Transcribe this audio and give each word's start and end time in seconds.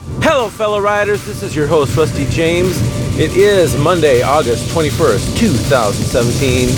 Hello, 0.00 0.48
fellow 0.48 0.80
riders. 0.80 1.24
This 1.24 1.42
is 1.42 1.54
your 1.54 1.68
host, 1.68 1.96
Rusty 1.96 2.26
James. 2.26 2.76
It 3.16 3.36
is 3.36 3.76
Monday, 3.76 4.22
August 4.22 4.68
21st, 4.74 5.38
2017, 5.38 6.68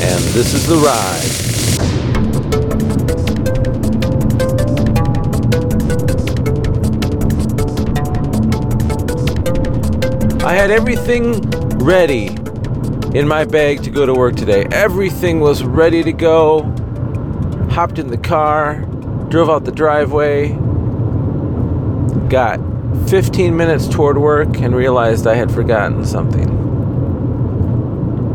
and 0.00 0.20
this 0.32 0.54
is 0.54 0.66
The 0.66 0.76
Ride. 0.76 1.52
I 10.42 10.54
had 10.54 10.70
everything 10.70 11.40
ready 11.80 12.28
in 13.16 13.28
my 13.28 13.44
bag 13.44 13.82
to 13.82 13.90
go 13.90 14.06
to 14.06 14.14
work 14.14 14.36
today. 14.36 14.66
Everything 14.72 15.40
was 15.40 15.62
ready 15.62 16.02
to 16.02 16.12
go. 16.12 16.62
Hopped 17.70 17.98
in 17.98 18.08
the 18.08 18.18
car, 18.18 18.76
drove 19.28 19.50
out 19.50 19.64
the 19.64 19.72
driveway, 19.72 20.56
got 22.32 22.58
15 23.10 23.54
minutes 23.54 23.86
toward 23.86 24.16
work 24.16 24.58
and 24.58 24.74
realized 24.74 25.26
I 25.26 25.34
had 25.34 25.52
forgotten 25.52 26.02
something. 26.06 26.48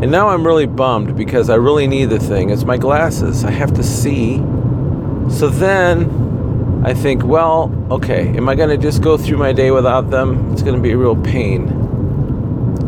And 0.00 0.12
now 0.12 0.28
I'm 0.28 0.46
really 0.46 0.66
bummed 0.66 1.16
because 1.16 1.50
I 1.50 1.56
really 1.56 1.88
need 1.88 2.04
the 2.04 2.20
thing. 2.20 2.50
It's 2.50 2.62
my 2.62 2.76
glasses. 2.76 3.44
I 3.44 3.50
have 3.50 3.74
to 3.74 3.82
see. 3.82 4.36
So 5.28 5.48
then 5.48 6.82
I 6.86 6.94
think, 6.94 7.24
well, 7.24 7.74
okay, 7.90 8.28
am 8.36 8.48
I 8.48 8.54
going 8.54 8.68
to 8.68 8.76
just 8.76 9.02
go 9.02 9.18
through 9.18 9.38
my 9.38 9.52
day 9.52 9.72
without 9.72 10.10
them? 10.10 10.52
It's 10.52 10.62
going 10.62 10.76
to 10.76 10.80
be 10.80 10.92
a 10.92 10.96
real 10.96 11.20
pain. 11.20 11.66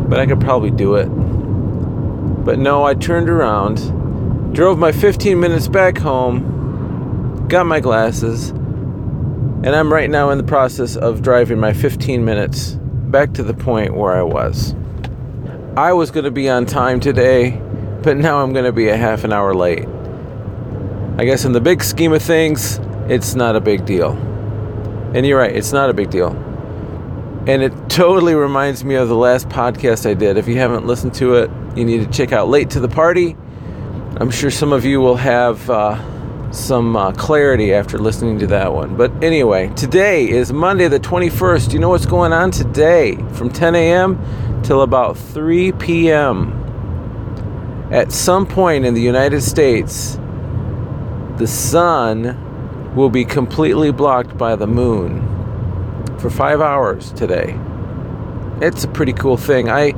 But 0.07 0.21
I 0.21 0.25
could 0.25 0.39
probably 0.39 0.71
do 0.71 0.95
it. 0.95 1.07
But 1.07 2.57
no, 2.57 2.85
I 2.85 2.93
turned 2.93 3.27
around, 3.27 4.53
drove 4.53 4.79
my 4.79 4.93
15 4.93 5.37
minutes 5.37 5.67
back 5.67 5.97
home, 5.97 7.47
got 7.49 7.65
my 7.65 7.81
glasses, 7.81 8.53
and 9.63 9.75
I'm 9.75 9.93
right 9.93 10.09
now 10.09 10.31
in 10.31 10.39
the 10.39 10.43
process 10.43 10.95
of 10.95 11.21
driving 11.21 11.59
my 11.59 11.71
15 11.71 12.25
minutes 12.25 12.71
back 13.11 13.33
to 13.33 13.43
the 13.43 13.53
point 13.53 13.95
where 13.95 14.13
I 14.13 14.23
was. 14.23 14.73
I 15.77 15.93
was 15.93 16.09
going 16.09 16.23
to 16.25 16.31
be 16.31 16.49
on 16.49 16.65
time 16.65 16.99
today, 16.99 17.61
but 18.01 18.17
now 18.17 18.41
I'm 18.41 18.53
going 18.53 18.65
to 18.65 18.71
be 18.71 18.89
a 18.89 18.97
half 18.97 19.23
an 19.23 19.31
hour 19.31 19.53
late. 19.53 19.87
I 21.17 21.25
guess 21.25 21.45
in 21.45 21.51
the 21.51 21.61
big 21.61 21.83
scheme 21.83 22.11
of 22.11 22.23
things, 22.23 22.79
it's 23.07 23.35
not 23.35 23.55
a 23.55 23.61
big 23.61 23.85
deal. 23.85 24.13
And 25.13 25.27
you're 25.27 25.37
right, 25.37 25.55
it's 25.55 25.71
not 25.71 25.91
a 25.91 25.93
big 25.93 26.09
deal. 26.09 26.29
And 27.47 27.61
it 27.61 27.71
totally 27.87 28.33
reminds 28.33 28.83
me 28.83 28.95
of 28.95 29.09
the 29.09 29.15
last 29.15 29.47
podcast 29.47 30.09
I 30.09 30.15
did. 30.15 30.37
If 30.37 30.47
you 30.47 30.57
haven't 30.57 30.87
listened 30.87 31.13
to 31.15 31.35
it, 31.35 31.51
you 31.75 31.85
need 31.85 32.03
to 32.03 32.09
check 32.09 32.31
out 32.31 32.49
Late 32.49 32.71
to 32.71 32.79
the 32.79 32.89
Party. 32.89 33.35
I'm 34.17 34.31
sure 34.31 34.49
some 34.49 34.73
of 34.73 34.85
you 34.85 35.01
will 35.01 35.17
have 35.17 35.69
uh, 35.69 36.01
some 36.51 36.95
uh, 36.95 37.11
clarity 37.13 37.73
after 37.73 37.97
listening 37.97 38.39
to 38.39 38.47
that 38.47 38.73
one. 38.73 38.95
But 38.95 39.23
anyway, 39.23 39.69
today 39.75 40.29
is 40.29 40.51
Monday 40.51 40.87
the 40.87 40.99
21st. 40.99 41.67
Do 41.69 41.73
you 41.73 41.79
know 41.79 41.89
what's 41.89 42.05
going 42.05 42.33
on 42.33 42.51
today? 42.51 43.15
From 43.33 43.49
10 43.49 43.75
a.m. 43.75 44.61
till 44.63 44.81
about 44.81 45.17
3 45.17 45.71
p.m. 45.73 46.57
At 47.91 48.11
some 48.11 48.45
point 48.45 48.85
in 48.85 48.93
the 48.93 49.01
United 49.01 49.41
States, 49.41 50.15
the 51.37 51.47
sun 51.47 52.95
will 52.95 53.09
be 53.09 53.23
completely 53.23 53.91
blocked 53.91 54.37
by 54.37 54.55
the 54.55 54.67
moon 54.67 55.27
for 56.19 56.29
five 56.29 56.59
hours 56.61 57.13
today. 57.13 57.57
It's 58.61 58.83
a 58.83 58.87
pretty 58.89 59.13
cool 59.13 59.37
thing. 59.37 59.69
I 59.69 59.93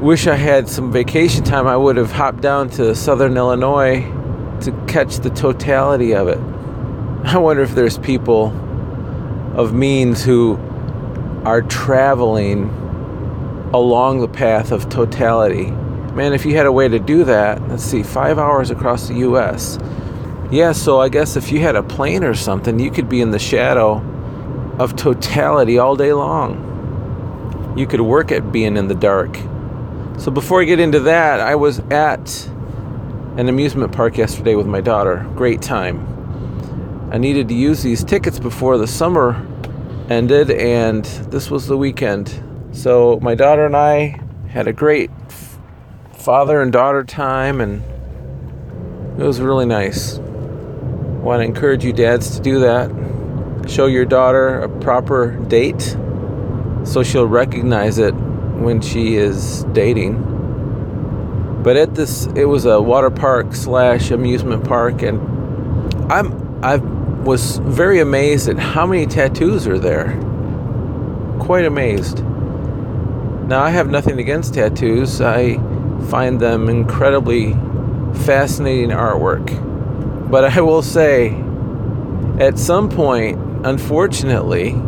wish 0.00 0.26
I 0.26 0.34
had 0.34 0.68
some 0.68 0.90
vacation 0.90 1.44
time. 1.44 1.66
I 1.66 1.76
would 1.76 1.96
have 1.98 2.10
hopped 2.10 2.40
down 2.40 2.70
to 2.70 2.94
southern 2.94 3.36
Illinois 3.36 4.19
to 4.62 4.72
catch 4.86 5.18
the 5.18 5.30
totality 5.30 6.14
of 6.14 6.28
it. 6.28 6.38
I 7.24 7.38
wonder 7.38 7.62
if 7.62 7.74
there's 7.74 7.98
people 7.98 8.46
of 9.54 9.74
means 9.74 10.24
who 10.24 10.58
are 11.44 11.62
traveling 11.62 12.68
along 13.72 14.20
the 14.20 14.28
path 14.28 14.72
of 14.72 14.88
totality. 14.88 15.70
Man, 16.12 16.32
if 16.32 16.44
you 16.44 16.56
had 16.56 16.66
a 16.66 16.72
way 16.72 16.88
to 16.88 16.98
do 16.98 17.24
that, 17.24 17.66
let's 17.68 17.84
see, 17.84 18.02
five 18.02 18.38
hours 18.38 18.70
across 18.70 19.08
the 19.08 19.14
U.S. 19.14 19.78
Yeah, 20.50 20.72
so 20.72 21.00
I 21.00 21.08
guess 21.08 21.36
if 21.36 21.52
you 21.52 21.60
had 21.60 21.76
a 21.76 21.82
plane 21.82 22.24
or 22.24 22.34
something, 22.34 22.80
you 22.80 22.90
could 22.90 23.08
be 23.08 23.20
in 23.20 23.30
the 23.30 23.38
shadow 23.38 23.98
of 24.78 24.96
totality 24.96 25.78
all 25.78 25.94
day 25.94 26.12
long. 26.12 27.74
You 27.76 27.86
could 27.86 28.00
work 28.00 28.32
at 28.32 28.50
being 28.50 28.76
in 28.76 28.88
the 28.88 28.94
dark. 28.94 29.36
So 30.18 30.30
before 30.30 30.60
I 30.60 30.64
get 30.64 30.80
into 30.80 31.00
that, 31.00 31.38
I 31.38 31.54
was 31.54 31.78
at 31.90 32.49
an 33.36 33.48
amusement 33.48 33.92
park 33.92 34.16
yesterday 34.16 34.54
with 34.54 34.66
my 34.66 34.80
daughter. 34.80 35.26
Great 35.36 35.62
time. 35.62 36.06
I 37.12 37.18
needed 37.18 37.48
to 37.48 37.54
use 37.54 37.82
these 37.82 38.04
tickets 38.04 38.38
before 38.38 38.78
the 38.78 38.86
summer 38.86 39.46
ended, 40.08 40.50
and 40.50 41.04
this 41.04 41.50
was 41.50 41.66
the 41.66 41.76
weekend. 41.76 42.42
So 42.72 43.18
my 43.20 43.34
daughter 43.34 43.66
and 43.66 43.76
I 43.76 44.20
had 44.48 44.66
a 44.66 44.72
great 44.72 45.10
father 46.12 46.60
and 46.60 46.72
daughter 46.72 47.04
time, 47.04 47.60
and 47.60 47.82
it 49.20 49.24
was 49.24 49.40
really 49.40 49.66
nice. 49.66 50.18
I 50.18 51.22
want 51.22 51.40
to 51.40 51.44
encourage 51.44 51.84
you 51.84 51.92
dads 51.92 52.36
to 52.36 52.42
do 52.42 52.60
that. 52.60 52.90
Show 53.68 53.86
your 53.86 54.04
daughter 54.04 54.60
a 54.60 54.68
proper 54.80 55.36
date 55.48 55.96
so 56.84 57.02
she'll 57.02 57.26
recognize 57.26 57.98
it 57.98 58.12
when 58.12 58.80
she 58.80 59.16
is 59.16 59.64
dating. 59.72 60.16
But 61.62 61.76
at 61.76 61.94
this, 61.94 62.26
it 62.34 62.46
was 62.46 62.64
a 62.64 62.80
water 62.80 63.10
park 63.10 63.54
slash 63.54 64.10
amusement 64.10 64.64
park, 64.64 65.02
and 65.02 65.20
I'm 66.10 66.64
I 66.64 66.76
was 66.76 67.58
very 67.58 68.00
amazed 68.00 68.48
at 68.48 68.58
how 68.58 68.86
many 68.86 69.06
tattoos 69.06 69.66
are 69.66 69.78
there. 69.78 70.18
Quite 71.38 71.64
amazed. 71.64 72.24
Now 73.46 73.62
I 73.62 73.70
have 73.70 73.90
nothing 73.90 74.18
against 74.18 74.54
tattoos. 74.54 75.20
I 75.20 75.56
find 76.08 76.40
them 76.40 76.68
incredibly 76.68 77.52
fascinating 78.24 78.90
artwork. 78.90 80.30
But 80.30 80.44
I 80.44 80.60
will 80.60 80.82
say, 80.82 81.34
at 82.38 82.58
some 82.58 82.88
point, 82.88 83.38
unfortunately, 83.64 84.80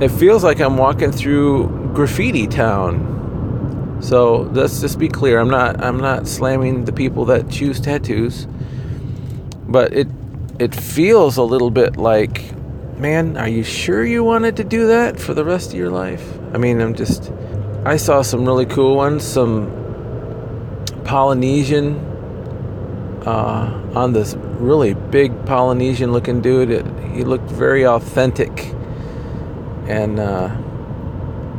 it 0.00 0.10
feels 0.10 0.44
like 0.44 0.60
I'm 0.60 0.76
walking 0.76 1.12
through 1.12 1.90
graffiti 1.94 2.46
town. 2.46 3.13
So 4.00 4.42
let's 4.52 4.80
just 4.80 4.98
be 4.98 5.08
clear. 5.08 5.38
I'm 5.40 5.50
not 5.50 5.82
I'm 5.82 5.98
not 5.98 6.26
slamming 6.26 6.84
the 6.84 6.92
people 6.92 7.24
that 7.26 7.48
choose 7.48 7.80
tattoos, 7.80 8.46
but 9.66 9.92
it 9.92 10.08
it 10.58 10.74
feels 10.74 11.36
a 11.36 11.42
little 11.42 11.70
bit 11.70 11.96
like, 11.96 12.54
man, 12.98 13.36
are 13.36 13.48
you 13.48 13.62
sure 13.62 14.04
you 14.04 14.22
wanted 14.22 14.56
to 14.56 14.64
do 14.64 14.86
that 14.88 15.18
for 15.18 15.34
the 15.34 15.44
rest 15.44 15.72
of 15.72 15.78
your 15.78 15.90
life? 15.90 16.38
I 16.52 16.58
mean, 16.58 16.80
I'm 16.80 16.94
just 16.94 17.32
I 17.84 17.96
saw 17.96 18.22
some 18.22 18.44
really 18.44 18.66
cool 18.66 18.96
ones, 18.96 19.24
some 19.24 19.70
Polynesian 21.04 21.96
uh, 23.26 23.92
on 23.94 24.12
this 24.12 24.34
really 24.58 24.94
big 24.94 25.46
Polynesian 25.46 26.12
looking 26.12 26.40
dude. 26.40 26.70
It, 26.70 26.86
he 27.12 27.24
looked 27.24 27.50
very 27.50 27.86
authentic, 27.86 28.74
and 29.86 30.18
uh, 30.18 30.48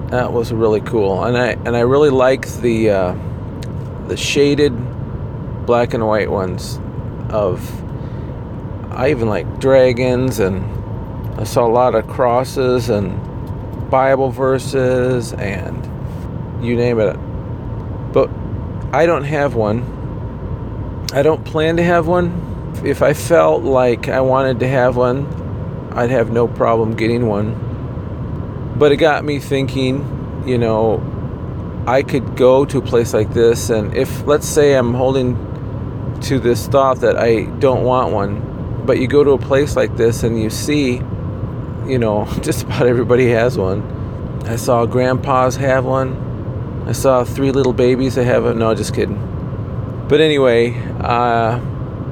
that 0.09 0.31
was 0.31 0.51
really 0.53 0.81
cool. 0.81 1.23
And 1.23 1.37
I 1.37 1.47
and 1.65 1.75
I 1.75 1.81
really 1.81 2.09
like 2.09 2.47
the 2.47 2.89
uh, 2.89 3.15
the 4.07 4.17
shaded 4.17 4.73
black 5.65 5.93
and 5.93 6.05
white 6.05 6.29
ones. 6.29 6.79
Of 7.29 7.81
I 8.91 9.09
even 9.09 9.27
like 9.27 9.59
dragons, 9.59 10.39
and 10.39 10.63
I 11.39 11.43
saw 11.43 11.65
a 11.65 11.71
lot 11.71 11.95
of 11.95 12.07
crosses 12.07 12.89
and 12.89 13.19
Bible 13.89 14.29
verses 14.29 15.33
and 15.33 15.85
you 16.65 16.75
name 16.75 16.99
it. 16.99 17.15
But 18.13 18.29
I 18.93 19.05
don't 19.05 19.23
have 19.23 19.55
one. 19.55 19.91
I 21.13 21.21
don't 21.21 21.43
plan 21.43 21.77
to 21.77 21.83
have 21.83 22.07
one. 22.07 22.71
If 22.83 23.01
I 23.01 23.13
felt 23.13 23.63
like 23.63 24.07
I 24.07 24.21
wanted 24.21 24.59
to 24.61 24.67
have 24.67 24.95
one, 24.95 25.25
I'd 25.93 26.09
have 26.11 26.31
no 26.31 26.47
problem 26.47 26.95
getting 26.95 27.27
one. 27.27 27.64
But 28.77 28.91
it 28.91 28.97
got 28.97 29.23
me 29.23 29.39
thinking, 29.39 30.43
you 30.45 30.57
know, 30.57 31.01
I 31.87 32.01
could 32.01 32.35
go 32.35 32.65
to 32.65 32.79
a 32.79 32.81
place 32.81 33.13
like 33.13 33.33
this, 33.33 33.69
and 33.69 33.95
if, 33.95 34.25
let's 34.25 34.47
say, 34.47 34.73
I'm 34.73 34.93
holding 34.93 35.37
to 36.21 36.39
this 36.39 36.67
thought 36.67 37.01
that 37.01 37.17
I 37.17 37.43
don't 37.59 37.83
want 37.83 38.11
one, 38.11 38.83
but 38.85 38.99
you 38.99 39.07
go 39.07 39.23
to 39.23 39.31
a 39.31 39.37
place 39.37 39.75
like 39.75 39.95
this 39.95 40.23
and 40.23 40.41
you 40.41 40.49
see, 40.49 40.95
you 41.85 41.97
know, 41.97 42.25
just 42.41 42.63
about 42.63 42.87
everybody 42.87 43.29
has 43.29 43.57
one. 43.57 43.83
I 44.45 44.55
saw 44.55 44.85
grandpas 44.85 45.55
have 45.55 45.85
one. 45.85 46.83
I 46.87 46.91
saw 46.91 47.23
three 47.23 47.51
little 47.51 47.73
babies 47.73 48.15
that 48.15 48.25
have 48.25 48.45
it. 48.45 48.55
No, 48.55 48.73
just 48.75 48.93
kidding. 48.93 49.17
But 50.07 50.21
anyway, 50.21 50.75
uh, 50.99 51.59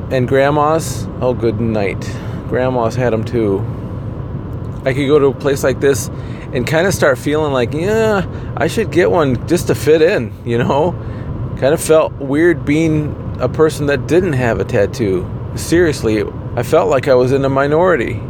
and 0.09 0.27
grandmas, 0.27 1.07
oh, 1.21 1.33
good 1.33 1.59
night. 1.59 2.01
Grandmas 2.49 2.95
had 2.95 3.13
them 3.13 3.23
too. 3.23 3.59
I 4.85 4.93
could 4.93 5.07
go 5.07 5.19
to 5.19 5.27
a 5.27 5.33
place 5.33 5.63
like 5.63 5.79
this 5.79 6.09
and 6.53 6.67
kind 6.67 6.87
of 6.87 6.93
start 6.93 7.17
feeling 7.17 7.51
like, 7.51 7.73
yeah, 7.73 8.25
I 8.55 8.67
should 8.67 8.91
get 8.91 9.09
one 9.09 9.47
just 9.47 9.67
to 9.67 9.75
fit 9.75 10.01
in, 10.01 10.31
you 10.45 10.59
know? 10.59 10.91
Kind 11.59 11.73
of 11.73 11.81
felt 11.81 12.13
weird 12.13 12.63
being 12.63 13.35
a 13.39 13.49
person 13.49 13.87
that 13.87 14.07
didn't 14.07 14.33
have 14.33 14.59
a 14.59 14.63
tattoo. 14.63 15.29
Seriously, 15.55 16.23
I 16.55 16.63
felt 16.63 16.89
like 16.89 17.07
I 17.07 17.15
was 17.15 17.31
in 17.31 17.43
a 17.43 17.49
minority. 17.49 18.21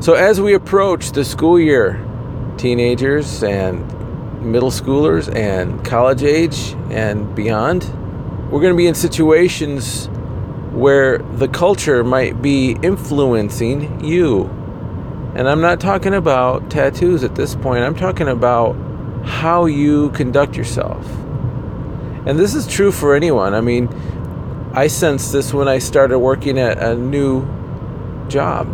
So, 0.00 0.14
as 0.14 0.40
we 0.40 0.54
approach 0.54 1.12
the 1.12 1.24
school 1.24 1.60
year, 1.60 2.02
teenagers 2.56 3.42
and 3.42 3.86
middle 4.42 4.70
schoolers 4.70 5.34
and 5.34 5.84
college 5.84 6.22
age 6.22 6.72
and 6.90 7.34
beyond, 7.34 7.84
we're 8.50 8.60
going 8.60 8.72
to 8.72 8.76
be 8.76 8.86
in 8.86 8.94
situations 8.94 10.08
where 10.72 11.18
the 11.18 11.48
culture 11.48 12.02
might 12.02 12.40
be 12.40 12.76
influencing 12.82 14.02
you. 14.04 14.44
And 15.34 15.48
I'm 15.48 15.60
not 15.60 15.80
talking 15.80 16.14
about 16.14 16.70
tattoos 16.70 17.22
at 17.22 17.36
this 17.36 17.54
point, 17.54 17.84
I'm 17.84 17.94
talking 17.94 18.28
about 18.28 18.74
how 19.24 19.66
you 19.66 20.10
conduct 20.10 20.56
yourself. 20.56 21.06
And 22.26 22.38
this 22.38 22.54
is 22.54 22.66
true 22.66 22.90
for 22.90 23.14
anyone. 23.14 23.54
I 23.54 23.60
mean, 23.60 23.88
I 24.72 24.88
sensed 24.88 25.32
this 25.32 25.54
when 25.54 25.68
I 25.68 25.78
started 25.78 26.18
working 26.18 26.58
at 26.58 26.78
a 26.78 26.94
new 26.94 27.46
job. 28.28 28.68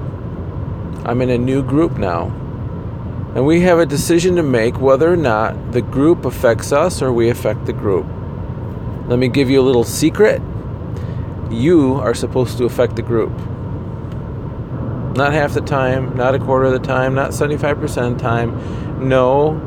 I'm 1.04 1.20
in 1.22 1.30
a 1.30 1.38
new 1.38 1.62
group 1.62 1.98
now. 1.98 2.26
And 3.34 3.46
we 3.46 3.60
have 3.60 3.78
a 3.78 3.86
decision 3.86 4.36
to 4.36 4.42
make 4.42 4.80
whether 4.80 5.12
or 5.12 5.16
not 5.16 5.72
the 5.72 5.82
group 5.82 6.24
affects 6.24 6.72
us 6.72 7.02
or 7.02 7.12
we 7.12 7.28
affect 7.28 7.66
the 7.66 7.72
group. 7.72 8.06
Let 9.08 9.18
me 9.18 9.28
give 9.28 9.50
you 9.50 9.60
a 9.60 9.62
little 9.62 9.84
secret. 9.84 10.40
You 11.50 11.94
are 11.94 12.14
supposed 12.14 12.58
to 12.58 12.64
affect 12.64 12.96
the 12.96 13.02
group. 13.02 13.32
Not 15.16 15.32
half 15.32 15.54
the 15.54 15.62
time, 15.62 16.14
not 16.14 16.34
a 16.34 16.38
quarter 16.38 16.66
of 16.66 16.72
the 16.72 16.86
time, 16.86 17.14
not 17.14 17.30
75% 17.30 18.12
of 18.12 18.18
the 18.18 18.22
time. 18.22 19.08
No, 19.08 19.58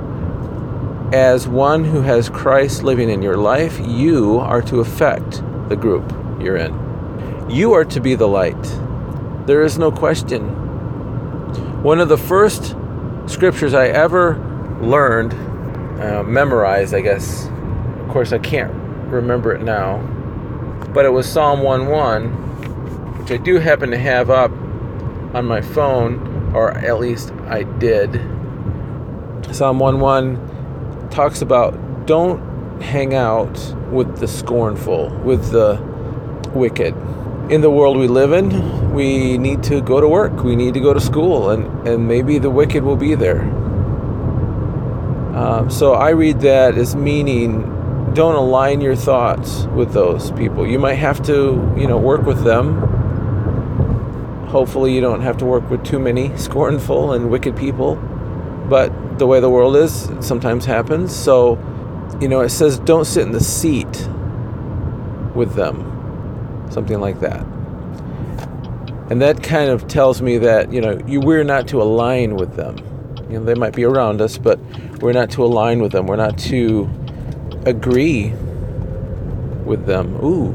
as 1.11 1.47
one 1.47 1.83
who 1.83 2.01
has 2.01 2.29
Christ 2.29 2.83
living 2.83 3.09
in 3.09 3.23
your 3.23 3.35
life, 3.35 3.79
you 3.79 4.37
are 4.37 4.61
to 4.61 4.79
affect 4.79 5.41
the 5.67 5.75
group 5.75 6.11
you're 6.39 6.55
in. 6.55 7.49
You 7.49 7.73
are 7.73 7.83
to 7.85 7.99
be 7.99 8.13
the 8.13 8.27
light. 8.27 8.61
There 9.47 9.63
is 9.63 9.79
no 9.79 9.91
question. 9.91 10.43
One 11.81 11.99
of 11.99 12.09
the 12.09 12.17
first 12.17 12.75
scriptures 13.25 13.73
I 13.73 13.87
ever 13.87 14.37
learned, 14.81 15.33
uh, 15.99 16.21
memorized, 16.21 16.93
I 16.93 17.01
guess. 17.01 17.47
Of 18.01 18.09
course, 18.09 18.33
I 18.33 18.37
can't 18.37 18.71
remember 19.11 19.51
it 19.51 19.63
now, 19.63 19.97
but 20.93 21.05
it 21.05 21.09
was 21.09 21.27
Psalm 21.27 21.61
1:1, 21.63 23.17
which 23.17 23.31
I 23.31 23.37
do 23.37 23.57
happen 23.57 23.89
to 23.89 23.97
have 23.97 24.29
up 24.29 24.51
on 25.33 25.45
my 25.45 25.61
phone, 25.61 26.53
or 26.53 26.71
at 26.71 26.99
least 26.99 27.31
I 27.47 27.63
did. 27.63 28.15
Psalm 29.51 29.79
1:1 29.79 31.09
talks 31.09 31.41
about 31.41 31.75
don't 32.05 32.41
hang 32.81 33.13
out 33.13 33.57
with 33.91 34.17
the 34.17 34.27
scornful, 34.27 35.09
with 35.23 35.51
the 35.51 35.79
wicked. 36.53 36.95
In 37.49 37.61
the 37.61 37.69
world 37.69 37.97
we 37.97 38.07
live 38.07 38.31
in, 38.31 38.93
we 38.93 39.37
need 39.37 39.63
to 39.63 39.81
go 39.81 39.99
to 39.99 40.07
work, 40.07 40.43
we 40.43 40.55
need 40.55 40.73
to 40.75 40.79
go 40.79 40.93
to 40.93 40.99
school, 40.99 41.49
and, 41.49 41.87
and 41.87 42.07
maybe 42.07 42.37
the 42.37 42.49
wicked 42.49 42.83
will 42.83 42.95
be 42.95 43.15
there. 43.15 43.41
Um, 45.35 45.69
so 45.69 45.93
I 45.93 46.09
read 46.09 46.41
that 46.41 46.77
as 46.77 46.95
meaning 46.95 48.13
don't 48.13 48.35
align 48.35 48.81
your 48.81 48.95
thoughts 48.95 49.65
with 49.75 49.93
those 49.93 50.31
people. 50.31 50.67
You 50.67 50.79
might 50.79 50.95
have 50.95 51.21
to, 51.23 51.73
you 51.77 51.87
know, 51.87 51.97
work 51.97 52.23
with 52.23 52.43
them. 52.43 52.98
Hopefully, 54.49 54.93
you 54.93 55.01
don't 55.01 55.21
have 55.21 55.37
to 55.37 55.45
work 55.45 55.69
with 55.69 55.83
too 55.85 55.99
many 55.99 56.35
scornful 56.37 57.13
and 57.13 57.29
wicked 57.29 57.55
people. 57.55 57.95
But 58.69 59.17
the 59.17 59.25
way 59.25 59.39
the 59.39 59.49
world 59.49 59.75
is, 59.75 60.09
sometimes 60.19 60.65
happens. 60.65 61.15
So, 61.15 61.57
you 62.21 62.27
know, 62.27 62.41
it 62.41 62.49
says 62.49 62.79
don't 62.79 63.05
sit 63.05 63.23
in 63.23 63.31
the 63.31 63.39
seat 63.39 64.07
with 65.33 65.55
them 65.55 65.89
something 66.71 66.99
like 66.99 67.19
that. 67.19 67.41
And 69.09 69.21
that 69.21 69.41
kind 69.41 69.69
of 69.69 69.87
tells 69.87 70.21
me 70.21 70.37
that, 70.37 70.71
you 70.71 70.81
know, 70.81 70.99
you, 71.07 71.19
we're 71.19 71.43
not 71.43 71.67
to 71.69 71.81
align 71.81 72.35
with 72.35 72.55
them. 72.55 72.77
You 73.29 73.39
know, 73.39 73.45
they 73.45 73.55
might 73.55 73.75
be 73.75 73.83
around 73.83 74.21
us, 74.21 74.37
but 74.37 74.59
we're 75.01 75.13
not 75.13 75.31
to 75.31 75.43
align 75.43 75.81
with 75.81 75.91
them. 75.91 76.05
We're 76.05 76.15
not 76.15 76.37
to 76.39 76.89
agree 77.65 78.33
with 79.65 79.85
them. 79.85 80.15
Ooh, 80.23 80.47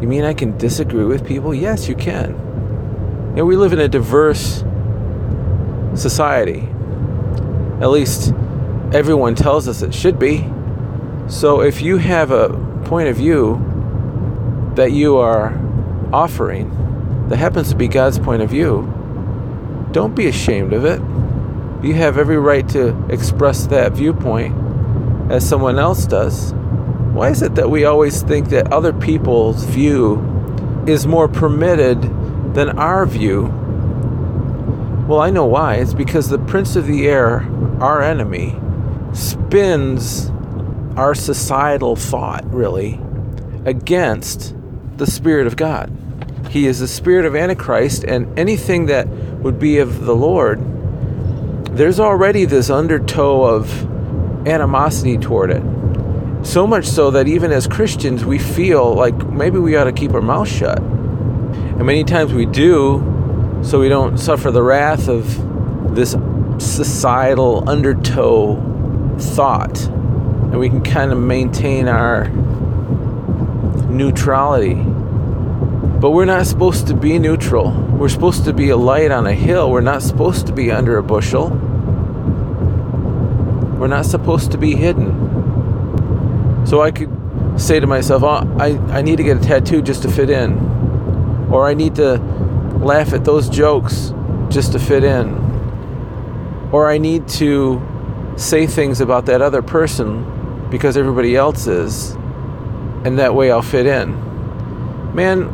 you 0.00 0.08
mean 0.08 0.24
I 0.24 0.34
can 0.34 0.56
disagree 0.58 1.04
with 1.04 1.26
people? 1.26 1.54
Yes, 1.54 1.88
you 1.88 1.96
can. 1.96 2.45
You 3.36 3.42
know, 3.42 3.46
we 3.48 3.56
live 3.56 3.74
in 3.74 3.80
a 3.80 3.86
diverse 3.86 4.64
society. 5.94 6.66
At 7.82 7.90
least 7.90 8.32
everyone 8.94 9.34
tells 9.34 9.68
us 9.68 9.82
it 9.82 9.92
should 9.92 10.18
be. 10.18 10.46
So 11.28 11.60
if 11.60 11.82
you 11.82 11.98
have 11.98 12.30
a 12.30 12.48
point 12.86 13.10
of 13.10 13.16
view 13.16 14.72
that 14.74 14.92
you 14.92 15.18
are 15.18 15.52
offering 16.14 17.28
that 17.28 17.36
happens 17.36 17.68
to 17.68 17.76
be 17.76 17.88
God's 17.88 18.18
point 18.18 18.40
of 18.40 18.48
view, 18.48 18.90
don't 19.92 20.14
be 20.14 20.28
ashamed 20.28 20.72
of 20.72 20.86
it. 20.86 21.02
You 21.84 21.92
have 21.92 22.16
every 22.16 22.38
right 22.38 22.66
to 22.70 22.96
express 23.10 23.66
that 23.66 23.92
viewpoint 23.92 24.54
as 25.30 25.46
someone 25.46 25.78
else 25.78 26.06
does. 26.06 26.54
Why 27.12 27.28
is 27.28 27.42
it 27.42 27.54
that 27.56 27.68
we 27.68 27.84
always 27.84 28.22
think 28.22 28.48
that 28.48 28.72
other 28.72 28.94
people's 28.94 29.62
view 29.64 30.22
is 30.86 31.06
more 31.06 31.28
permitted 31.28 32.15
than 32.56 32.78
our 32.78 33.04
view? 33.04 33.42
Well, 35.06 35.20
I 35.20 35.28
know 35.28 35.44
why. 35.44 35.74
It's 35.74 35.92
because 35.92 36.30
the 36.30 36.38
prince 36.38 36.74
of 36.74 36.86
the 36.86 37.06
air, 37.06 37.46
our 37.80 38.00
enemy, 38.00 38.58
spins 39.12 40.30
our 40.96 41.14
societal 41.14 41.96
thought, 41.96 42.50
really, 42.50 42.98
against 43.66 44.54
the 44.96 45.06
Spirit 45.06 45.46
of 45.46 45.56
God. 45.56 45.92
He 46.48 46.66
is 46.66 46.80
the 46.80 46.88
spirit 46.88 47.26
of 47.26 47.36
Antichrist, 47.36 48.04
and 48.04 48.38
anything 48.38 48.86
that 48.86 49.06
would 49.08 49.58
be 49.58 49.76
of 49.76 50.06
the 50.06 50.16
Lord, 50.16 50.58
there's 51.76 52.00
already 52.00 52.46
this 52.46 52.70
undertow 52.70 53.42
of 53.42 53.70
animosity 54.48 55.18
toward 55.18 55.50
it. 55.50 55.62
So 56.46 56.66
much 56.66 56.86
so 56.86 57.10
that 57.10 57.28
even 57.28 57.52
as 57.52 57.66
Christians, 57.66 58.24
we 58.24 58.38
feel 58.38 58.94
like 58.94 59.14
maybe 59.28 59.58
we 59.58 59.76
ought 59.76 59.84
to 59.84 59.92
keep 59.92 60.14
our 60.14 60.22
mouth 60.22 60.48
shut. 60.48 60.95
And 61.76 61.84
many 61.86 62.04
times 62.04 62.32
we 62.32 62.46
do, 62.46 63.60
so 63.62 63.80
we 63.80 63.90
don't 63.90 64.16
suffer 64.18 64.50
the 64.50 64.62
wrath 64.62 65.08
of 65.08 65.94
this 65.94 66.16
societal 66.58 67.68
undertow 67.68 68.56
thought. 69.18 69.86
And 69.86 70.58
we 70.58 70.70
can 70.70 70.82
kind 70.82 71.12
of 71.12 71.18
maintain 71.18 71.86
our 71.86 72.28
neutrality. 73.88 74.74
But 74.74 76.12
we're 76.12 76.24
not 76.24 76.46
supposed 76.46 76.86
to 76.86 76.94
be 76.94 77.18
neutral. 77.18 77.72
We're 77.72 78.08
supposed 78.08 78.44
to 78.44 78.52
be 78.52 78.70
a 78.70 78.76
light 78.76 79.10
on 79.10 79.26
a 79.26 79.34
hill. 79.34 79.70
We're 79.70 79.80
not 79.80 80.02
supposed 80.02 80.46
to 80.46 80.52
be 80.52 80.70
under 80.70 80.96
a 80.96 81.02
bushel. 81.02 81.50
We're 83.78 83.86
not 83.86 84.06
supposed 84.06 84.50
to 84.52 84.58
be 84.58 84.74
hidden. 84.74 86.66
So 86.66 86.80
I 86.80 86.90
could 86.90 87.10
say 87.60 87.80
to 87.80 87.86
myself, 87.86 88.22
oh, 88.22 88.56
I, 88.58 88.78
I 88.96 89.02
need 89.02 89.16
to 89.16 89.22
get 89.22 89.36
a 89.36 89.40
tattoo 89.40 89.82
just 89.82 90.02
to 90.02 90.10
fit 90.10 90.30
in. 90.30 90.75
Or 91.50 91.66
I 91.66 91.74
need 91.74 91.94
to 91.96 92.18
laugh 92.80 93.12
at 93.12 93.24
those 93.24 93.48
jokes 93.48 94.12
just 94.48 94.72
to 94.72 94.78
fit 94.78 95.04
in. 95.04 95.34
Or 96.72 96.90
I 96.90 96.98
need 96.98 97.28
to 97.28 97.82
say 98.36 98.66
things 98.66 99.00
about 99.00 99.26
that 99.26 99.40
other 99.40 99.62
person 99.62 100.68
because 100.70 100.96
everybody 100.96 101.36
else 101.36 101.66
is 101.66 102.16
and 103.04 103.18
that 103.18 103.34
way 103.34 103.50
I'll 103.50 103.62
fit 103.62 103.86
in. 103.86 105.14
Man, 105.14 105.44